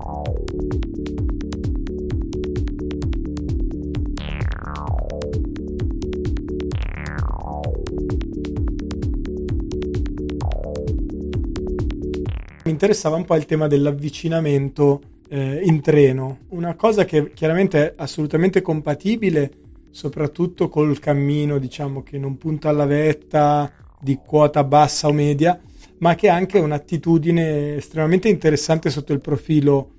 Mi 12.66 12.72
interessava 12.72 13.14
un 13.14 13.24
po' 13.24 13.36
il 13.36 13.46
tema 13.46 13.68
dell'avvicinamento 13.68 15.00
eh, 15.28 15.60
in 15.62 15.80
treno, 15.80 16.38
una 16.48 16.74
cosa 16.74 17.04
che 17.04 17.32
chiaramente 17.32 17.78
è 17.78 17.92
assolutamente 17.94 18.60
compatibile 18.60 19.52
soprattutto 19.92 20.68
col 20.68 20.98
cammino, 20.98 21.58
diciamo 21.58 22.02
che 22.02 22.18
non 22.18 22.36
punta 22.36 22.68
alla 22.68 22.84
vetta 22.84 23.70
di 24.00 24.18
quota 24.26 24.64
bassa 24.64 25.06
o 25.06 25.12
media, 25.12 25.56
ma 25.98 26.16
che 26.16 26.28
ha 26.28 26.34
anche 26.34 26.58
un'attitudine 26.58 27.76
estremamente 27.76 28.28
interessante 28.28 28.90
sotto 28.90 29.12
il 29.12 29.20
profilo 29.20 29.92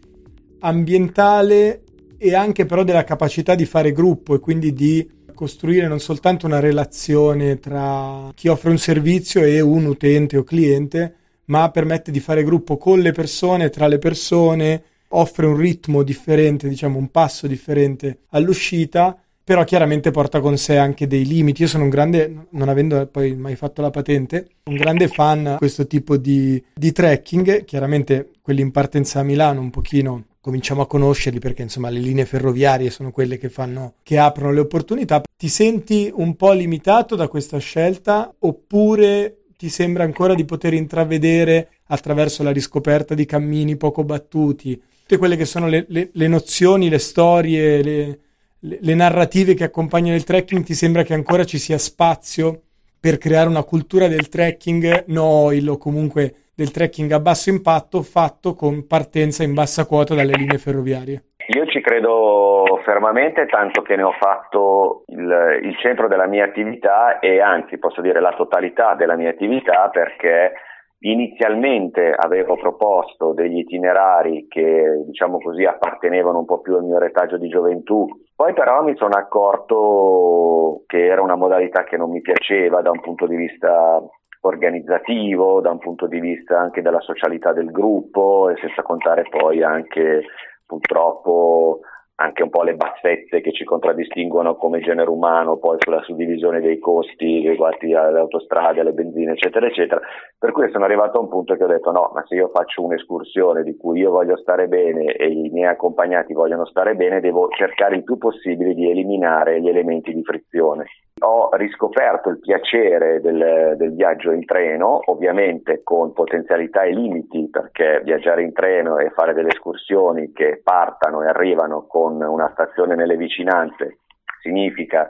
ambientale 0.59 1.83
e 2.17 2.35
anche 2.35 2.65
però 2.65 2.83
della 2.83 3.05
capacità 3.05 3.55
di 3.55 3.63
fare 3.63 3.93
gruppo 3.93 4.35
e 4.35 4.41
quindi 4.41 4.73
di 4.73 5.09
costruire 5.33 5.87
non 5.87 6.01
soltanto 6.01 6.45
una 6.45 6.59
relazione 6.59 7.61
tra 7.61 8.29
chi 8.35 8.49
offre 8.49 8.71
un 8.71 8.77
servizio 8.77 9.41
e 9.41 9.61
un 9.61 9.85
utente 9.85 10.35
o 10.35 10.43
cliente, 10.43 11.15
ma 11.47 11.69
permette 11.71 12.11
di 12.11 12.19
fare 12.19 12.43
gruppo 12.43 12.77
con 12.77 12.99
le 12.99 13.11
persone, 13.11 13.69
tra 13.69 13.87
le 13.87 13.99
persone, 13.99 14.83
offre 15.09 15.45
un 15.45 15.55
ritmo 15.55 16.03
differente, 16.03 16.67
diciamo 16.67 16.97
un 16.97 17.09
passo 17.09 17.47
differente 17.47 18.19
all'uscita, 18.29 19.17
però 19.43 19.63
chiaramente 19.63 20.11
porta 20.11 20.41
con 20.41 20.57
sé 20.57 20.77
anche 20.77 21.07
dei 21.07 21.25
limiti. 21.25 21.61
Io 21.61 21.67
sono 21.69 21.83
un 21.83 21.89
grande, 21.89 22.47
non 22.49 22.67
avendo 22.67 23.07
poi 23.07 23.35
mai 23.35 23.55
fatto 23.55 23.81
la 23.81 23.89
patente, 23.89 24.47
un 24.65 24.75
grande 24.75 25.07
fan 25.07 25.43
di 25.51 25.57
questo 25.57 25.87
tipo 25.87 26.17
di, 26.17 26.61
di 26.73 26.91
trekking, 26.91 27.63
chiaramente 27.63 28.31
quelli 28.41 28.61
in 28.61 28.71
partenza 28.71 29.21
a 29.21 29.23
Milano 29.23 29.61
un 29.61 29.69
pochino 29.69 30.25
cominciamo 30.47 30.81
a 30.81 30.87
conoscerli 30.87 31.39
perché 31.39 31.63
insomma 31.63 31.89
le 31.89 31.99
linee 31.99 32.25
ferroviarie 32.25 32.89
sono 32.89 33.11
quelle 33.11 33.37
che 33.37 33.49
fanno 33.49 33.95
che 34.01 34.17
aprono 34.17 34.53
le 34.53 34.61
opportunità. 34.61 35.21
Ti 35.35 35.49
senti 35.49 36.09
un 36.13 36.37
po' 36.37 36.53
limitato 36.53 37.15
da 37.15 37.27
questa 37.27 37.57
scelta 37.57 38.33
oppure 38.39 39.46
ti 39.57 39.69
sembra 39.69 40.03
ancora 40.03 40.35
di 40.35 40.45
poter 40.45 40.73
intravedere 40.73 41.69
attraverso 41.87 42.43
la 42.43 42.51
riscoperta 42.51 43.15
di 43.15 43.25
cammini 43.25 43.75
poco 43.75 44.03
battuti, 44.03 44.79
tutte 45.01 45.17
quelle 45.17 45.35
che 45.35 45.45
sono 45.45 45.67
le, 45.67 45.85
le, 45.89 46.09
le 46.13 46.27
nozioni, 46.27 46.89
le 46.89 46.99
storie, 46.99 47.81
le, 47.81 48.19
le, 48.59 48.93
narrative 48.93 49.55
che 49.55 49.63
accompagnano 49.63 50.15
il 50.15 50.23
trekking, 50.23 50.63
ti 50.63 50.75
sembra 50.75 51.01
che 51.01 51.15
ancora 51.15 51.43
ci 51.43 51.57
sia 51.57 51.79
spazio 51.79 52.61
per 52.99 53.17
creare 53.17 53.49
una 53.49 53.63
cultura 53.63 54.07
del 54.07 54.29
trekking 54.29 55.05
noil 55.07 55.69
o 55.69 55.77
comunque 55.77 56.35
del 56.53 56.71
trekking 56.71 57.11
a 57.11 57.19
basso 57.19 57.49
impatto 57.49 58.03
fatto 58.03 58.53
con 58.53 58.85
partenza 58.85 59.43
in 59.43 59.53
bassa 59.53 59.85
quota 59.85 60.13
dalle 60.13 60.35
linee 60.35 60.59
ferroviarie? 60.59 61.23
Io 61.47 61.65
ci 61.67 61.81
credo 61.81 62.79
fermamente, 62.83 63.45
tanto 63.45 63.81
che 63.81 63.95
ne 63.95 64.03
ho 64.03 64.11
fatto 64.19 65.03
il, 65.07 65.59
il, 65.63 65.77
centro 65.77 66.07
della 66.07 66.27
mia 66.27 66.43
attività 66.43 67.19
e 67.19 67.39
anzi 67.39 67.77
posso 67.77 68.01
dire 68.01 68.19
la 68.19 68.33
totalità 68.33 68.95
della 68.95 69.15
mia 69.15 69.29
attività 69.29 69.89
perché 69.89 70.53
Inizialmente 71.01 72.11
avevo 72.11 72.55
proposto 72.55 73.33
degli 73.33 73.59
itinerari 73.59 74.47
che, 74.47 75.03
diciamo 75.05 75.37
così, 75.37 75.63
appartenevano 75.63 76.39
un 76.39 76.45
po' 76.45 76.59
più 76.59 76.73
al 76.73 76.85
mio 76.85 76.97
retaggio 76.97 77.37
di 77.37 77.47
gioventù, 77.49 78.07
poi 78.35 78.53
però 78.53 78.81
mi 78.81 78.95
sono 78.95 79.13
accorto 79.13 80.81
che 80.87 81.05
era 81.05 81.21
una 81.21 81.35
modalità 81.35 81.83
che 81.83 81.97
non 81.97 82.09
mi 82.09 82.21
piaceva 82.21 82.81
da 82.81 82.89
un 82.89 82.99
punto 82.99 83.27
di 83.27 83.35
vista 83.35 84.01
organizzativo, 84.41 85.61
da 85.61 85.69
un 85.69 85.77
punto 85.77 86.07
di 86.07 86.19
vista 86.19 86.59
anche 86.59 86.81
della 86.81 87.01
socialità 87.01 87.53
del 87.53 87.69
gruppo 87.69 88.49
e 88.49 88.55
senza 88.57 88.81
contare 88.81 89.23
poi 89.29 89.61
anche 89.61 90.23
purtroppo 90.67 91.79
anche 92.19 92.41
un 92.41 92.49
po' 92.49 92.63
le 92.63 92.75
bassette 92.75 93.41
che 93.41 93.51
ci 93.51 93.63
contraddistinguono 93.63 94.55
come 94.55 94.79
genere 94.79 95.09
umano, 95.09 95.57
poi 95.57 95.77
sulla 95.79 96.01
suddivisione 96.01 96.61
dei 96.61 96.79
costi 96.79 97.43
legati 97.43 97.93
alle 97.93 98.19
autostrade, 98.19 98.79
alle 98.79 98.91
benzine, 98.91 99.33
eccetera, 99.33 99.67
eccetera. 99.67 100.01
Per 100.37 100.51
cui 100.51 100.69
sono 100.71 100.85
arrivato 100.85 101.17
a 101.17 101.21
un 101.21 101.29
punto 101.29 101.55
che 101.55 101.63
ho 101.63 101.67
detto 101.67 101.91
no, 101.91 102.11
ma 102.15 102.23
se 102.25 102.33
io 102.33 102.49
faccio 102.49 102.83
un'escursione 102.83 103.61
di 103.61 103.77
cui 103.77 103.99
io 103.99 104.09
voglio 104.09 104.35
stare 104.37 104.67
bene 104.67 105.13
e 105.13 105.27
i 105.27 105.49
miei 105.49 105.69
accompagnati 105.69 106.33
vogliono 106.33 106.65
stare 106.65 106.95
bene, 106.95 107.19
devo 107.19 107.49
cercare 107.49 107.95
il 107.95 108.03
più 108.03 108.17
possibile 108.17 108.73
di 108.73 108.89
eliminare 108.89 109.61
gli 109.61 109.69
elementi 109.69 110.11
di 110.11 110.23
frizione. 110.23 110.85
Ho 111.19 111.49
riscoperto 111.53 112.29
il 112.29 112.39
piacere 112.39 113.19
del, 113.21 113.75
del 113.75 113.93
viaggio 113.95 114.31
in 114.31 114.45
treno, 114.45 114.99
ovviamente 115.05 115.81
con 115.83 116.13
potenzialità 116.13 116.83
e 116.83 116.93
limiti, 116.93 117.49
perché 117.49 118.01
viaggiare 118.03 118.43
in 118.43 118.53
treno 118.53 118.97
e 118.97 119.09
fare 119.09 119.33
delle 119.33 119.49
escursioni 119.49 120.31
che 120.31 120.61
partano 120.63 121.23
e 121.23 121.27
arrivano 121.27 121.87
con 121.87 122.21
una 122.21 122.49
stazione 122.53 122.95
nelle 122.95 123.17
vicinanze 123.17 123.99
significa 124.41 125.09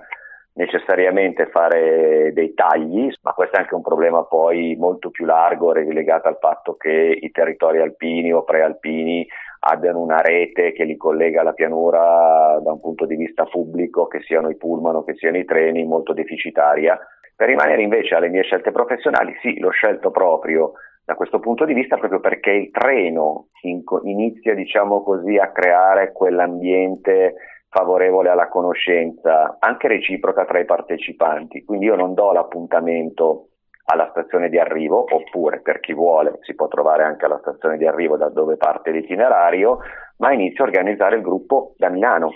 necessariamente 0.54 1.48
fare 1.48 2.32
dei 2.34 2.54
tagli, 2.54 3.12
ma 3.22 3.34
questo 3.34 3.58
è 3.58 3.60
anche 3.60 3.76
un 3.76 3.84
problema 3.84 4.24
poi 4.24 4.76
molto 4.76 5.12
più 5.12 5.26
largo 5.26 5.72
legato 5.72 6.28
al 6.28 6.38
fatto 6.40 6.76
che 6.76 7.18
i 7.22 7.30
territori 7.32 7.80
alpini 7.80 8.34
o 8.34 8.44
prealpini 8.44 9.28
abbiano 9.60 10.00
una 10.00 10.22
rete 10.22 10.72
che 10.72 10.84
li 10.84 10.98
collega 10.98 11.42
alla 11.42 11.54
pianura 11.54 12.60
da 12.62 12.72
un 12.72 12.80
punto 12.80 13.06
di 13.06 13.16
vista 13.16 13.46
pubblico, 13.46 14.08
che 14.08 14.22
siano 14.22 14.50
i 14.50 14.58
pullman 14.58 14.96
o 14.96 15.04
che 15.04 15.16
siano 15.16 15.38
i 15.38 15.46
treni, 15.46 15.86
molto 15.86 16.14
deficitaria. 16.14 16.98
Per 17.36 17.48
rimanere 17.48 17.82
invece 17.82 18.16
alle 18.16 18.30
mie 18.30 18.44
scelte 18.44 18.72
professionali, 18.72 19.36
sì, 19.42 19.60
l'ho 19.60 19.70
scelto 19.70 20.10
proprio 20.12 20.74
da 21.06 21.16
questo 21.16 21.40
punto 21.40 21.64
di 21.64 21.74
vista 21.74 21.98
proprio 21.98 22.20
perché 22.20 22.52
il 22.52 22.70
treno 22.70 23.48
in, 23.62 23.82
inizia, 24.04 24.54
diciamo 24.54 25.04
così, 25.04 25.38
a 25.38 25.52
creare 25.52 26.12
quell'ambiente 26.12 27.36
favorevole 27.70 28.30
alla 28.30 28.50
conoscenza, 28.50 29.58
anche 29.60 29.88
reciproca 29.88 30.46
tra 30.46 30.60
i 30.60 30.66
partecipanti. 30.66 31.64
Quindi 31.64 31.86
io 31.86 31.96
non 31.96 32.14
do 32.14 32.32
l'appuntamento 32.32 33.50
alla 33.90 34.10
stazione 34.10 34.50
di 34.50 34.60
arrivo, 34.60 35.06
oppure 35.10 35.62
per 35.62 35.80
chi 35.80 35.94
vuole 35.94 36.40
si 36.42 36.56
può 36.56 36.68
trovare 36.68 37.04
anche 37.04 37.26
alla 37.26 37.40
stazione 37.40 37.78
di 37.78 37.86
arrivo 37.86 38.18
da 38.18 38.30
dove 38.30 38.58
parte 38.58 38.92
l'itinerario, 38.92 39.80
ma 40.18 40.34
inizio 40.34 40.64
a 40.64 40.68
organizzare 40.68 41.16
il 41.16 41.22
gruppo 41.22 41.74
da 41.78 41.90
Milano 41.90 42.32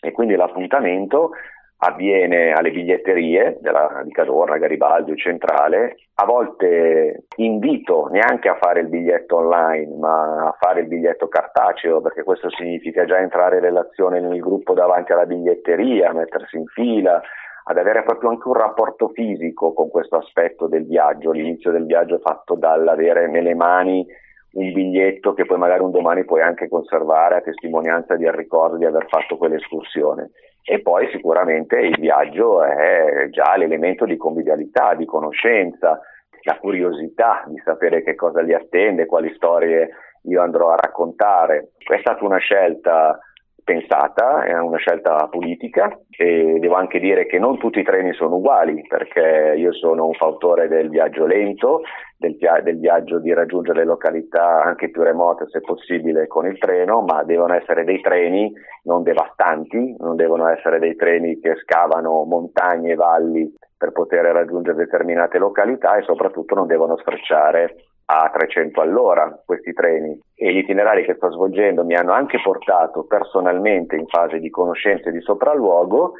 e 0.00 0.12
quindi 0.12 0.34
l'appuntamento 0.36 1.30
avviene 1.78 2.52
alle 2.52 2.70
biglietterie 2.70 3.58
della, 3.60 4.02
di 4.04 4.10
Cadorna, 4.10 4.58
Garibaldi 4.58 5.12
o 5.12 5.16
Centrale. 5.16 5.96
A 6.14 6.24
volte 6.24 7.24
invito 7.36 8.08
neanche 8.10 8.48
a 8.48 8.56
fare 8.60 8.80
il 8.80 8.88
biglietto 8.88 9.36
online, 9.36 9.96
ma 9.96 10.46
a 10.46 10.56
fare 10.58 10.80
il 10.80 10.86
biglietto 10.86 11.28
cartaceo, 11.28 12.00
perché 12.00 12.22
questo 12.22 12.50
significa 12.50 13.04
già 13.04 13.18
entrare 13.18 13.56
in 13.56 13.62
relazione 13.62 14.20
nel 14.20 14.38
gruppo 14.38 14.74
davanti 14.74 15.12
alla 15.12 15.26
biglietteria, 15.26 16.12
mettersi 16.12 16.56
in 16.56 16.66
fila, 16.66 17.20
ad 17.64 17.78
avere 17.78 18.02
proprio 18.02 18.30
anche 18.30 18.48
un 18.48 18.54
rapporto 18.54 19.08
fisico 19.08 19.72
con 19.72 19.88
questo 19.88 20.16
aspetto 20.16 20.66
del 20.66 20.86
viaggio, 20.86 21.30
l'inizio 21.30 21.70
del 21.70 21.86
viaggio 21.86 22.18
fatto 22.18 22.54
dall'avere 22.54 23.28
nelle 23.28 23.54
mani 23.54 24.06
un 24.54 24.72
biglietto 24.72 25.34
che 25.34 25.46
poi 25.46 25.58
magari 25.58 25.82
un 25.82 25.90
domani 25.90 26.24
puoi 26.24 26.42
anche 26.42 26.68
conservare 26.68 27.36
a 27.36 27.40
testimonianza 27.40 28.16
del 28.16 28.32
ricordo 28.32 28.76
di 28.76 28.84
aver 28.84 29.06
fatto 29.08 29.36
quell'escursione. 29.36 30.30
E 30.62 30.80
poi 30.80 31.08
sicuramente 31.10 31.76
il 31.76 31.98
viaggio 31.98 32.62
è 32.62 33.28
già 33.30 33.56
l'elemento 33.56 34.04
di 34.04 34.16
convivialità, 34.16 34.94
di 34.94 35.04
conoscenza, 35.04 36.00
la 36.42 36.58
curiosità 36.58 37.44
di 37.46 37.60
sapere 37.64 38.02
che 38.02 38.14
cosa 38.14 38.40
li 38.40 38.54
attende, 38.54 39.06
quali 39.06 39.32
storie 39.34 39.90
io 40.22 40.40
andrò 40.40 40.70
a 40.70 40.76
raccontare. 40.76 41.72
È 41.78 41.98
stata 42.00 42.24
una 42.24 42.38
scelta 42.38 43.18
pensata, 43.64 44.44
è 44.44 44.56
una 44.58 44.76
scelta 44.76 45.26
politica 45.28 45.98
e 46.10 46.58
devo 46.60 46.74
anche 46.74 47.00
dire 47.00 47.26
che 47.26 47.38
non 47.38 47.58
tutti 47.58 47.80
i 47.80 47.82
treni 47.82 48.12
sono 48.12 48.36
uguali 48.36 48.84
perché 48.86 49.54
io 49.56 49.72
sono 49.72 50.06
un 50.06 50.12
fautore 50.12 50.68
del 50.68 50.90
viaggio 50.90 51.26
lento, 51.26 51.80
del, 52.16 52.36
del, 52.62 52.78
viaggio 52.78 53.18
di 53.18 53.32
raggiungere 53.32 53.80
le 53.80 53.86
località 53.86 54.62
anche 54.62 54.90
più 54.90 55.02
remote 55.02 55.46
se 55.48 55.60
possibile 55.60 56.26
con 56.26 56.46
il 56.46 56.58
treno, 56.58 57.00
ma 57.00 57.24
devono 57.24 57.54
essere 57.54 57.84
dei 57.84 58.00
treni 58.00 58.52
non 58.84 59.02
devastanti, 59.02 59.96
non 59.98 60.14
devono 60.14 60.46
essere 60.48 60.78
dei 60.78 60.94
treni 60.94 61.40
che 61.40 61.56
scavano 61.56 62.24
montagne 62.24 62.92
e 62.92 62.96
valli 62.96 63.52
per 63.76 63.92
poter 63.92 64.24
raggiungere 64.26 64.76
determinate 64.76 65.38
località 65.38 65.96
e 65.96 66.02
soprattutto 66.02 66.54
non 66.54 66.66
devono 66.66 66.96
sfrecciare 66.98 67.74
a 68.06 68.30
300 68.32 68.80
all'ora 68.80 69.40
questi 69.44 69.72
treni 69.72 70.20
e 70.34 70.52
gli 70.52 70.58
itinerari 70.58 71.04
che 71.04 71.14
sto 71.14 71.30
svolgendo 71.30 71.84
mi 71.84 71.94
hanno 71.94 72.12
anche 72.12 72.38
portato 72.42 73.04
personalmente 73.04 73.96
in 73.96 74.06
fase 74.06 74.38
di 74.38 74.50
conoscenza 74.50 75.08
e 75.08 75.12
di 75.12 75.20
sopralluogo 75.20 76.12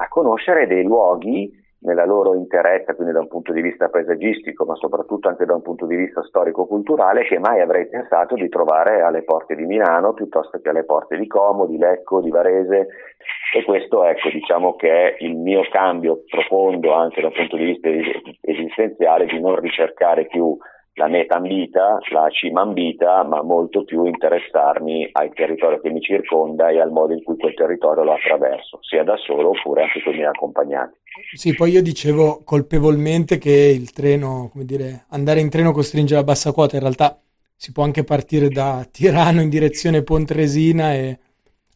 a 0.00 0.08
conoscere 0.08 0.66
dei 0.66 0.82
luoghi 0.82 1.66
nella 1.80 2.04
loro 2.04 2.34
interezza, 2.34 2.94
quindi 2.94 3.12
da 3.12 3.20
un 3.20 3.28
punto 3.28 3.52
di 3.52 3.60
vista 3.60 3.88
paesaggistico, 3.88 4.64
ma 4.64 4.74
soprattutto 4.74 5.28
anche 5.28 5.44
da 5.44 5.54
un 5.54 5.62
punto 5.62 5.86
di 5.86 5.94
vista 5.94 6.22
storico-culturale, 6.22 7.24
che 7.24 7.38
mai 7.38 7.60
avrei 7.60 7.88
pensato 7.88 8.34
di 8.34 8.48
trovare 8.48 9.00
alle 9.02 9.22
porte 9.22 9.54
di 9.54 9.64
Milano 9.64 10.12
piuttosto 10.12 10.58
che 10.60 10.68
alle 10.68 10.84
porte 10.84 11.16
di 11.16 11.26
Como, 11.28 11.66
di 11.66 11.78
Lecco, 11.78 12.20
di 12.20 12.30
Varese. 12.30 12.88
E 13.54 13.64
questo, 13.64 14.04
ecco, 14.04 14.28
diciamo 14.30 14.74
che 14.74 14.90
è 14.90 15.16
il 15.20 15.36
mio 15.36 15.62
cambio 15.70 16.24
profondo 16.28 16.92
anche 16.94 17.20
da 17.20 17.28
un 17.28 17.32
punto 17.32 17.56
di 17.56 17.64
vista 17.64 17.88
esistenziale 18.40 19.26
di 19.26 19.40
non 19.40 19.56
ricercare 19.60 20.26
più 20.26 20.56
la 20.98 21.08
meta 21.08 21.36
ambita, 21.36 21.98
la 22.10 22.28
cima 22.30 22.60
ambita, 22.62 23.22
ma 23.22 23.40
molto 23.42 23.84
più 23.84 24.04
interessarmi 24.04 25.08
al 25.12 25.32
territorio 25.32 25.80
che 25.80 25.90
mi 25.90 26.00
circonda 26.00 26.68
e 26.68 26.80
al 26.80 26.90
modo 26.90 27.12
in 27.14 27.22
cui 27.22 27.36
quel 27.36 27.54
territorio 27.54 28.02
lo 28.02 28.12
attraverso, 28.12 28.80
sia 28.82 29.04
da 29.04 29.16
solo 29.16 29.50
oppure 29.50 29.84
anche 29.84 30.02
con 30.02 30.12
i 30.12 30.16
miei 30.16 30.28
accompagnati. 30.28 30.96
Sì, 31.34 31.54
poi 31.54 31.70
io 31.70 31.82
dicevo 31.82 32.42
colpevolmente 32.44 33.38
che 33.38 33.50
il 33.50 33.92
treno, 33.92 34.48
come 34.50 34.64
dire, 34.64 35.04
andare 35.10 35.40
in 35.40 35.48
treno 35.48 35.72
costringe 35.72 36.14
la 36.14 36.24
bassa 36.24 36.52
quota, 36.52 36.74
in 36.74 36.82
realtà 36.82 37.18
si 37.54 37.72
può 37.72 37.84
anche 37.84 38.04
partire 38.04 38.48
da 38.48 38.86
Tirano 38.90 39.40
in 39.40 39.48
direzione 39.48 40.02
Pontresina 40.02 40.94
e 40.94 41.18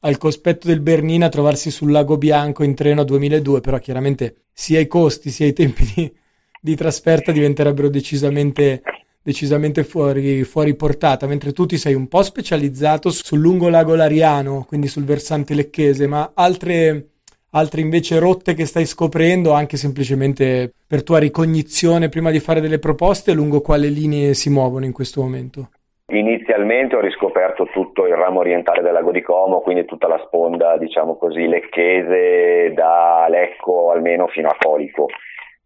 al 0.00 0.18
cospetto 0.18 0.66
del 0.66 0.80
Bernina 0.80 1.28
trovarsi 1.28 1.70
sul 1.70 1.92
Lago 1.92 2.18
Bianco 2.18 2.64
in 2.64 2.74
treno 2.74 3.02
a 3.02 3.04
2002, 3.04 3.60
però 3.60 3.78
chiaramente 3.78 4.46
sia 4.52 4.80
i 4.80 4.88
costi 4.88 5.30
sia 5.30 5.46
i 5.46 5.52
tempi 5.52 5.84
di, 5.94 6.12
di 6.60 6.74
trasferta 6.74 7.30
diventerebbero 7.30 7.88
decisamente 7.88 8.82
decisamente 9.22 9.84
fuori, 9.84 10.42
fuori, 10.44 10.74
portata, 10.74 11.26
mentre 11.26 11.52
tu 11.52 11.66
ti 11.66 11.76
sei 11.76 11.94
un 11.94 12.08
po' 12.08 12.22
specializzato 12.22 13.10
sul 13.10 13.38
lungo 13.38 13.68
lago 13.68 13.94
Lariano, 13.94 14.64
quindi 14.66 14.88
sul 14.88 15.04
versante 15.04 15.54
lecchese, 15.54 16.06
ma 16.06 16.32
altre, 16.34 17.10
altre 17.50 17.80
invece 17.80 18.18
rotte 18.18 18.54
che 18.54 18.66
stai 18.66 18.84
scoprendo, 18.84 19.52
anche 19.52 19.76
semplicemente 19.76 20.72
per 20.86 21.02
tua 21.02 21.18
ricognizione 21.18 22.08
prima 22.08 22.30
di 22.30 22.40
fare 22.40 22.60
delle 22.60 22.78
proposte, 22.78 23.32
lungo 23.32 23.60
quale 23.60 23.88
linee 23.88 24.34
si 24.34 24.50
muovono 24.50 24.84
in 24.84 24.92
questo 24.92 25.22
momento? 25.22 25.68
Inizialmente 26.12 26.96
ho 26.96 27.00
riscoperto 27.00 27.68
tutto 27.72 28.06
il 28.06 28.14
ramo 28.14 28.40
orientale 28.40 28.82
del 28.82 28.92
lago 28.92 29.12
di 29.12 29.22
Como, 29.22 29.60
quindi 29.60 29.86
tutta 29.86 30.08
la 30.08 30.20
sponda, 30.26 30.76
diciamo 30.76 31.16
così, 31.16 31.46
lecchese 31.46 32.72
da 32.74 33.26
Lecco 33.30 33.90
almeno 33.90 34.26
fino 34.26 34.48
a 34.48 34.56
Colico 34.58 35.06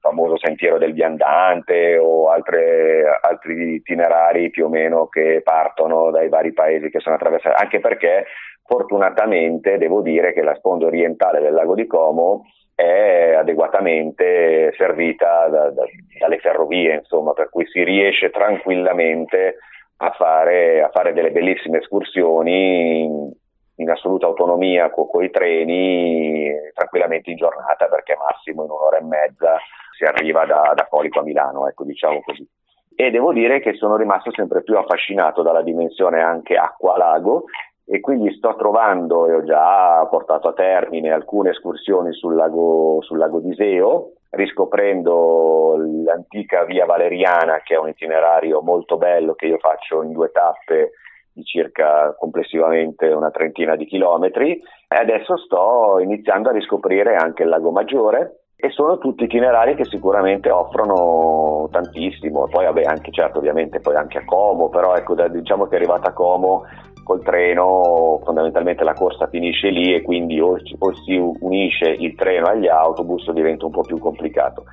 famoso 0.01 0.39
sentiero 0.39 0.79
del 0.79 0.93
viandante 0.93 1.99
o 1.99 2.31
altre, 2.31 3.05
altri 3.21 3.75
itinerari 3.75 4.51
più 4.51 4.67
o 4.67 4.69
meno 4.69 5.09
che 5.09 5.41
partono 5.43 6.11
dai 6.11 6.29
vari 6.29 6.53
paesi 6.53 6.91
che 6.91 7.01
sono 7.01 7.17
attraversati, 7.17 7.63
anche 7.63 7.81
perché 7.81 8.27
fortunatamente 8.65 9.79
devo 9.79 10.01
dire 10.01 10.33
che 10.33 10.43
la 10.43 10.55
sponda 10.57 10.87
orientale 10.87 11.41
del 11.41 11.55
lago 11.55 11.75
di 11.75 11.87
Como 11.87 12.45
è 12.75 13.33
adeguatamente 13.35 14.75
servita 14.77 15.49
da, 15.49 15.71
da, 15.71 15.85
dalle 16.19 16.39
ferrovie, 16.39 16.95
insomma, 16.95 17.33
per 17.33 17.49
cui 17.49 17.67
si 17.67 17.83
riesce 17.83 18.31
tranquillamente 18.31 19.57
a 19.99 20.11
fare, 20.11 20.83
a 20.83 20.91
fare 20.93 21.15
delle 21.15 21.31
bellissime 21.31 21.79
escursioni 21.79 23.05
in, 23.05 23.33
in 23.77 23.91
assoluta 23.91 24.27
autonomia 24.27 24.91
con, 24.91 25.09
con 25.09 25.25
i 25.25 25.31
treni 25.31 26.51
tranquillamente 26.75 27.31
in 27.31 27.37
giornata 27.37 27.87
perché 27.87 28.15
massimo 28.17 28.65
in 28.65 28.71
un'ora 28.71 28.99
e 28.99 29.05
mezza 29.05 29.57
si 29.97 30.05
arriva 30.05 30.45
da, 30.45 30.73
da 30.75 30.87
Colico 30.89 31.21
a 31.21 31.23
Milano, 31.23 31.67
ecco, 31.67 31.85
diciamo 31.85 32.21
così. 32.23 32.47
E 32.95 33.11
devo 33.11 33.33
dire 33.33 33.61
che 33.61 33.75
sono 33.75 33.97
rimasto 33.97 34.31
sempre 34.33 34.63
più 34.63 34.77
affascinato 34.77 35.43
dalla 35.43 35.63
dimensione 35.63 36.23
anche 36.23 36.57
acqua-lago 36.57 37.45
e 37.85 38.01
quindi 38.01 38.35
sto 38.35 38.57
trovando 38.57 39.27
e 39.27 39.35
ho 39.35 39.45
già 39.45 40.07
portato 40.11 40.49
a 40.49 40.53
termine 40.53 41.13
alcune 41.13 41.51
escursioni 41.51 42.13
sul 42.13 42.35
lago, 42.35 42.99
sul 43.03 43.19
lago 43.19 43.41
d'Iseo, 43.41 44.13
riscoprendo 44.31 45.77
l'antica 46.05 46.65
via 46.65 46.85
Valeriana 46.85 47.61
che 47.63 47.75
è 47.75 47.79
un 47.79 47.89
itinerario 47.89 48.61
molto 48.61 48.97
bello 48.97 49.35
che 49.35 49.47
io 49.47 49.59
faccio 49.59 50.03
in 50.03 50.13
due 50.13 50.31
tappe 50.31 50.93
di 51.33 51.45
circa 51.45 52.15
complessivamente 52.19 53.09
una 53.09 53.31
trentina 53.31 53.77
di 53.77 53.85
chilometri 53.85 54.53
e 54.55 54.97
adesso 54.97 55.37
sto 55.37 55.99
iniziando 56.01 56.49
a 56.49 56.53
riscoprire 56.53 57.15
anche 57.15 57.43
il 57.43 57.51
lago 57.51 57.71
Maggiore 57.71 58.46
e 58.59 58.71
sono 58.71 58.97
tutti 58.97 59.25
itinerari 59.25 59.75
che 59.75 59.85
sicuramente 59.85 60.51
offrono 60.51 61.69
tantissimo. 61.71 62.49
Poi 62.49 62.65
vabbè 62.65 62.83
anche 62.85 63.11
certo 63.13 63.39
ovviamente 63.39 63.81
poi 63.81 63.97
anche 63.97 64.19
a 64.19 64.25
Como 64.25 64.71
però 64.71 64.95
ecco 64.95 65.15
diciamo 65.29 65.67
che 65.67 65.77
arrivata 65.77 66.09
a 66.09 66.13
Como 66.13 66.65
col 67.05 67.23
treno 67.23 68.21
fondamentalmente 68.25 68.83
la 68.83 68.95
corsa 68.95 69.29
finisce 69.29 69.69
lì 69.69 69.95
e 69.95 70.03
quindi 70.03 70.41
o, 70.41 70.57
o 70.79 70.95
si 71.05 71.15
unisce 71.15 71.89
il 71.89 72.17
treno 72.17 72.47
agli 72.47 72.67
autobus 72.67 73.31
diventa 73.31 73.67
un 73.67 73.71
po' 73.71 73.83
più 73.83 73.99
complicato 73.99 74.65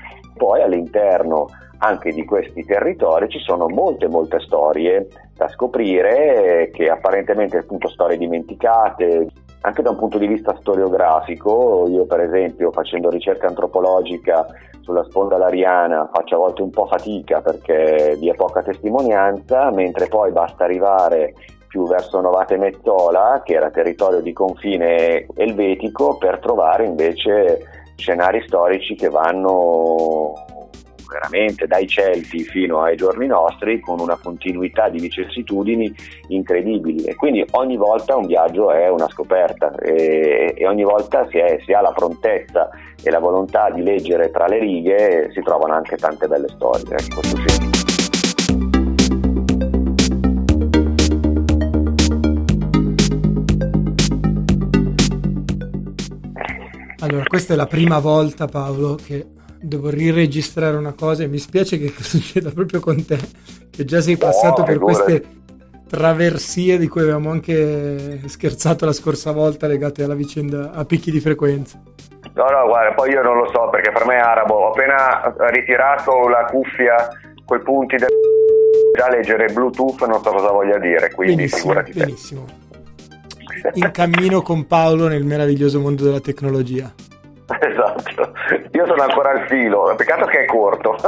poi 0.44 0.62
all'interno 0.62 1.48
anche 1.78 2.12
di 2.12 2.26
questi 2.26 2.66
territori 2.66 3.30
ci 3.30 3.40
sono 3.40 3.70
molte 3.70 4.10
molte 4.10 4.42
storie 4.42 5.08
da 5.38 5.48
scoprire 5.48 6.70
che 6.74 6.90
apparentemente 6.90 7.60
appunto 7.60 7.88
storie 7.88 8.18
dimenticate. 8.18 9.28
Anche 9.62 9.82
da 9.82 9.92
un 9.92 9.96
punto 9.96 10.18
di 10.18 10.28
vista 10.28 10.54
storiografico 10.60 11.88
io 11.88 12.06
per 12.06 12.20
esempio 12.20 12.74
facendo 12.74 13.10
ricerca 13.10 13.48
antropologica 13.48 14.46
sulla 14.82 15.06
sponda 15.06 15.38
lariana 15.38 16.10
faccio 16.14 16.36
a 16.36 16.40
volte 16.40 16.62
un 16.62 16.72
po' 16.72 16.88
fatica 16.88 17.40
perché 17.40 18.18
vi 18.20 18.30
è 18.30 18.36
poca 18.36 18.62
testimonianza 18.62 19.72
mentre 19.72 20.08
poi 20.08 20.34
basta 20.34 20.66
arrivare 20.66 21.36
più 21.68 21.88
verso 21.88 22.20
Novate 22.20 22.58
Mettola 22.58 23.42
che 23.46 23.54
era 23.54 23.72
territorio 23.72 24.20
di 24.20 24.34
confine 24.34 25.26
elvetico 25.36 26.18
per 26.18 26.40
trovare 26.40 26.84
invece 26.84 27.83
scenari 27.96 28.44
storici 28.46 28.96
che 28.96 29.10
vanno 29.10 30.34
veramente 31.14 31.68
dai 31.68 31.88
Celti 31.88 32.44
fino 32.44 32.82
ai 32.82 32.96
giorni 32.96 33.28
nostri 33.28 33.80
con 33.80 34.00
una 34.00 34.18
continuità 34.22 34.90
di 34.90 35.00
vicissitudini 35.00 35.94
incredibili 36.30 37.04
e 37.04 37.16
quindi 37.16 37.46
ogni 37.52 37.78
volta 37.78 38.16
un 38.16 38.26
viaggio 38.26 38.72
è 38.72 38.90
una 38.90 39.08
scoperta 39.10 39.76
e, 39.76 40.56
e 40.58 40.68
ogni 40.68 40.84
volta 40.84 41.28
si, 41.30 41.38
è, 41.38 41.60
si, 41.64 41.72
ha 41.74 41.82
la 41.82 41.92
prontezza 41.92 42.70
e 43.02 43.10
la 43.12 43.20
volontà 43.20 43.70
di 43.70 43.84
leggere 43.84 44.32
tra 44.32 44.48
le 44.48 44.58
righe 44.60 45.30
si 45.32 45.42
trovano 45.42 45.74
anche 45.74 45.98
tante 45.98 46.28
belle 46.28 46.48
storie. 46.50 46.96
Ecco, 46.96 47.73
Allora, 57.14 57.28
questa 57.30 57.54
è 57.54 57.56
la 57.56 57.68
prima 57.68 58.00
volta, 58.00 58.48
Paolo, 58.48 58.96
che 58.96 59.24
devo 59.62 59.92
riregistrare 59.92 60.76
una 60.76 60.96
cosa 60.98 61.22
e 61.22 61.28
mi 61.28 61.38
spiace 61.38 61.78
che 61.78 61.94
succeda 62.02 62.50
proprio 62.50 62.80
con 62.80 63.06
te, 63.06 63.20
che 63.70 63.86
già 63.86 64.02
sei 64.02 64.18
passato 64.18 64.62
no, 64.62 64.66
per 64.66 64.80
queste 64.80 65.24
traversie 65.88 66.80
di 66.80 66.88
cui 66.88 67.02
avevamo 67.02 67.30
anche 67.30 68.28
scherzato 68.28 68.86
la 68.86 68.94
scorsa 68.94 69.32
volta 69.32 69.68
legate 69.68 70.04
alla 70.04 70.16
vicenda 70.16 70.72
a 70.72 70.86
picchi 70.86 71.12
di 71.12 71.20
frequenza. 71.20 71.80
No, 72.34 72.46
no, 72.50 72.66
guarda, 72.66 72.96
poi 72.96 73.12
io 73.12 73.22
non 73.22 73.38
lo 73.38 73.48
so 73.54 73.70
perché 73.70 73.92
per 73.92 74.08
me 74.08 74.16
è 74.16 74.20
arabo, 74.20 74.56
ho 74.56 74.70
appena 74.70 75.36
ritirato 75.52 76.28
la 76.30 76.46
cuffia 76.50 76.96
coi 77.46 77.62
punti 77.62 77.96
del... 77.98 78.08
già 78.98 79.10
leggere 79.12 79.54
Bluetooth 79.54 80.02
non 80.08 80.20
so 80.24 80.32
cosa 80.32 80.52
voglia 80.52 80.80
dire, 80.80 81.12
quindi 81.14 81.36
benissimo, 81.36 81.62
figurati 81.62 81.92
benissimo. 81.92 82.46
In 83.76 83.92
cammino 83.92 84.42
con 84.42 84.68
Paolo 84.68 85.08
nel 85.08 85.24
meraviglioso 85.24 85.80
mondo 85.80 86.04
della 86.04 86.20
tecnologia. 86.20 86.94
Esatto, 87.60 88.34
io 88.72 88.86
sono 88.86 89.04
ancora 89.04 89.32
al 89.32 89.46
filo, 89.48 89.94
peccato 89.96 90.26
che 90.26 90.44
è 90.44 90.46
corto. 90.46 90.96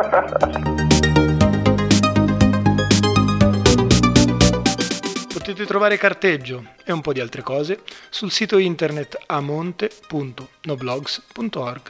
Potete 5.34 5.65
trovare 5.65 5.97
carteggio 5.97 6.63
e 6.84 6.91
un 6.91 7.01
po' 7.01 7.13
di 7.13 7.19
altre 7.19 7.43
cose 7.43 7.81
sul 8.10 8.31
sito 8.31 8.58
internet 8.58 9.15
amonte.noblogs.org. 9.27 11.81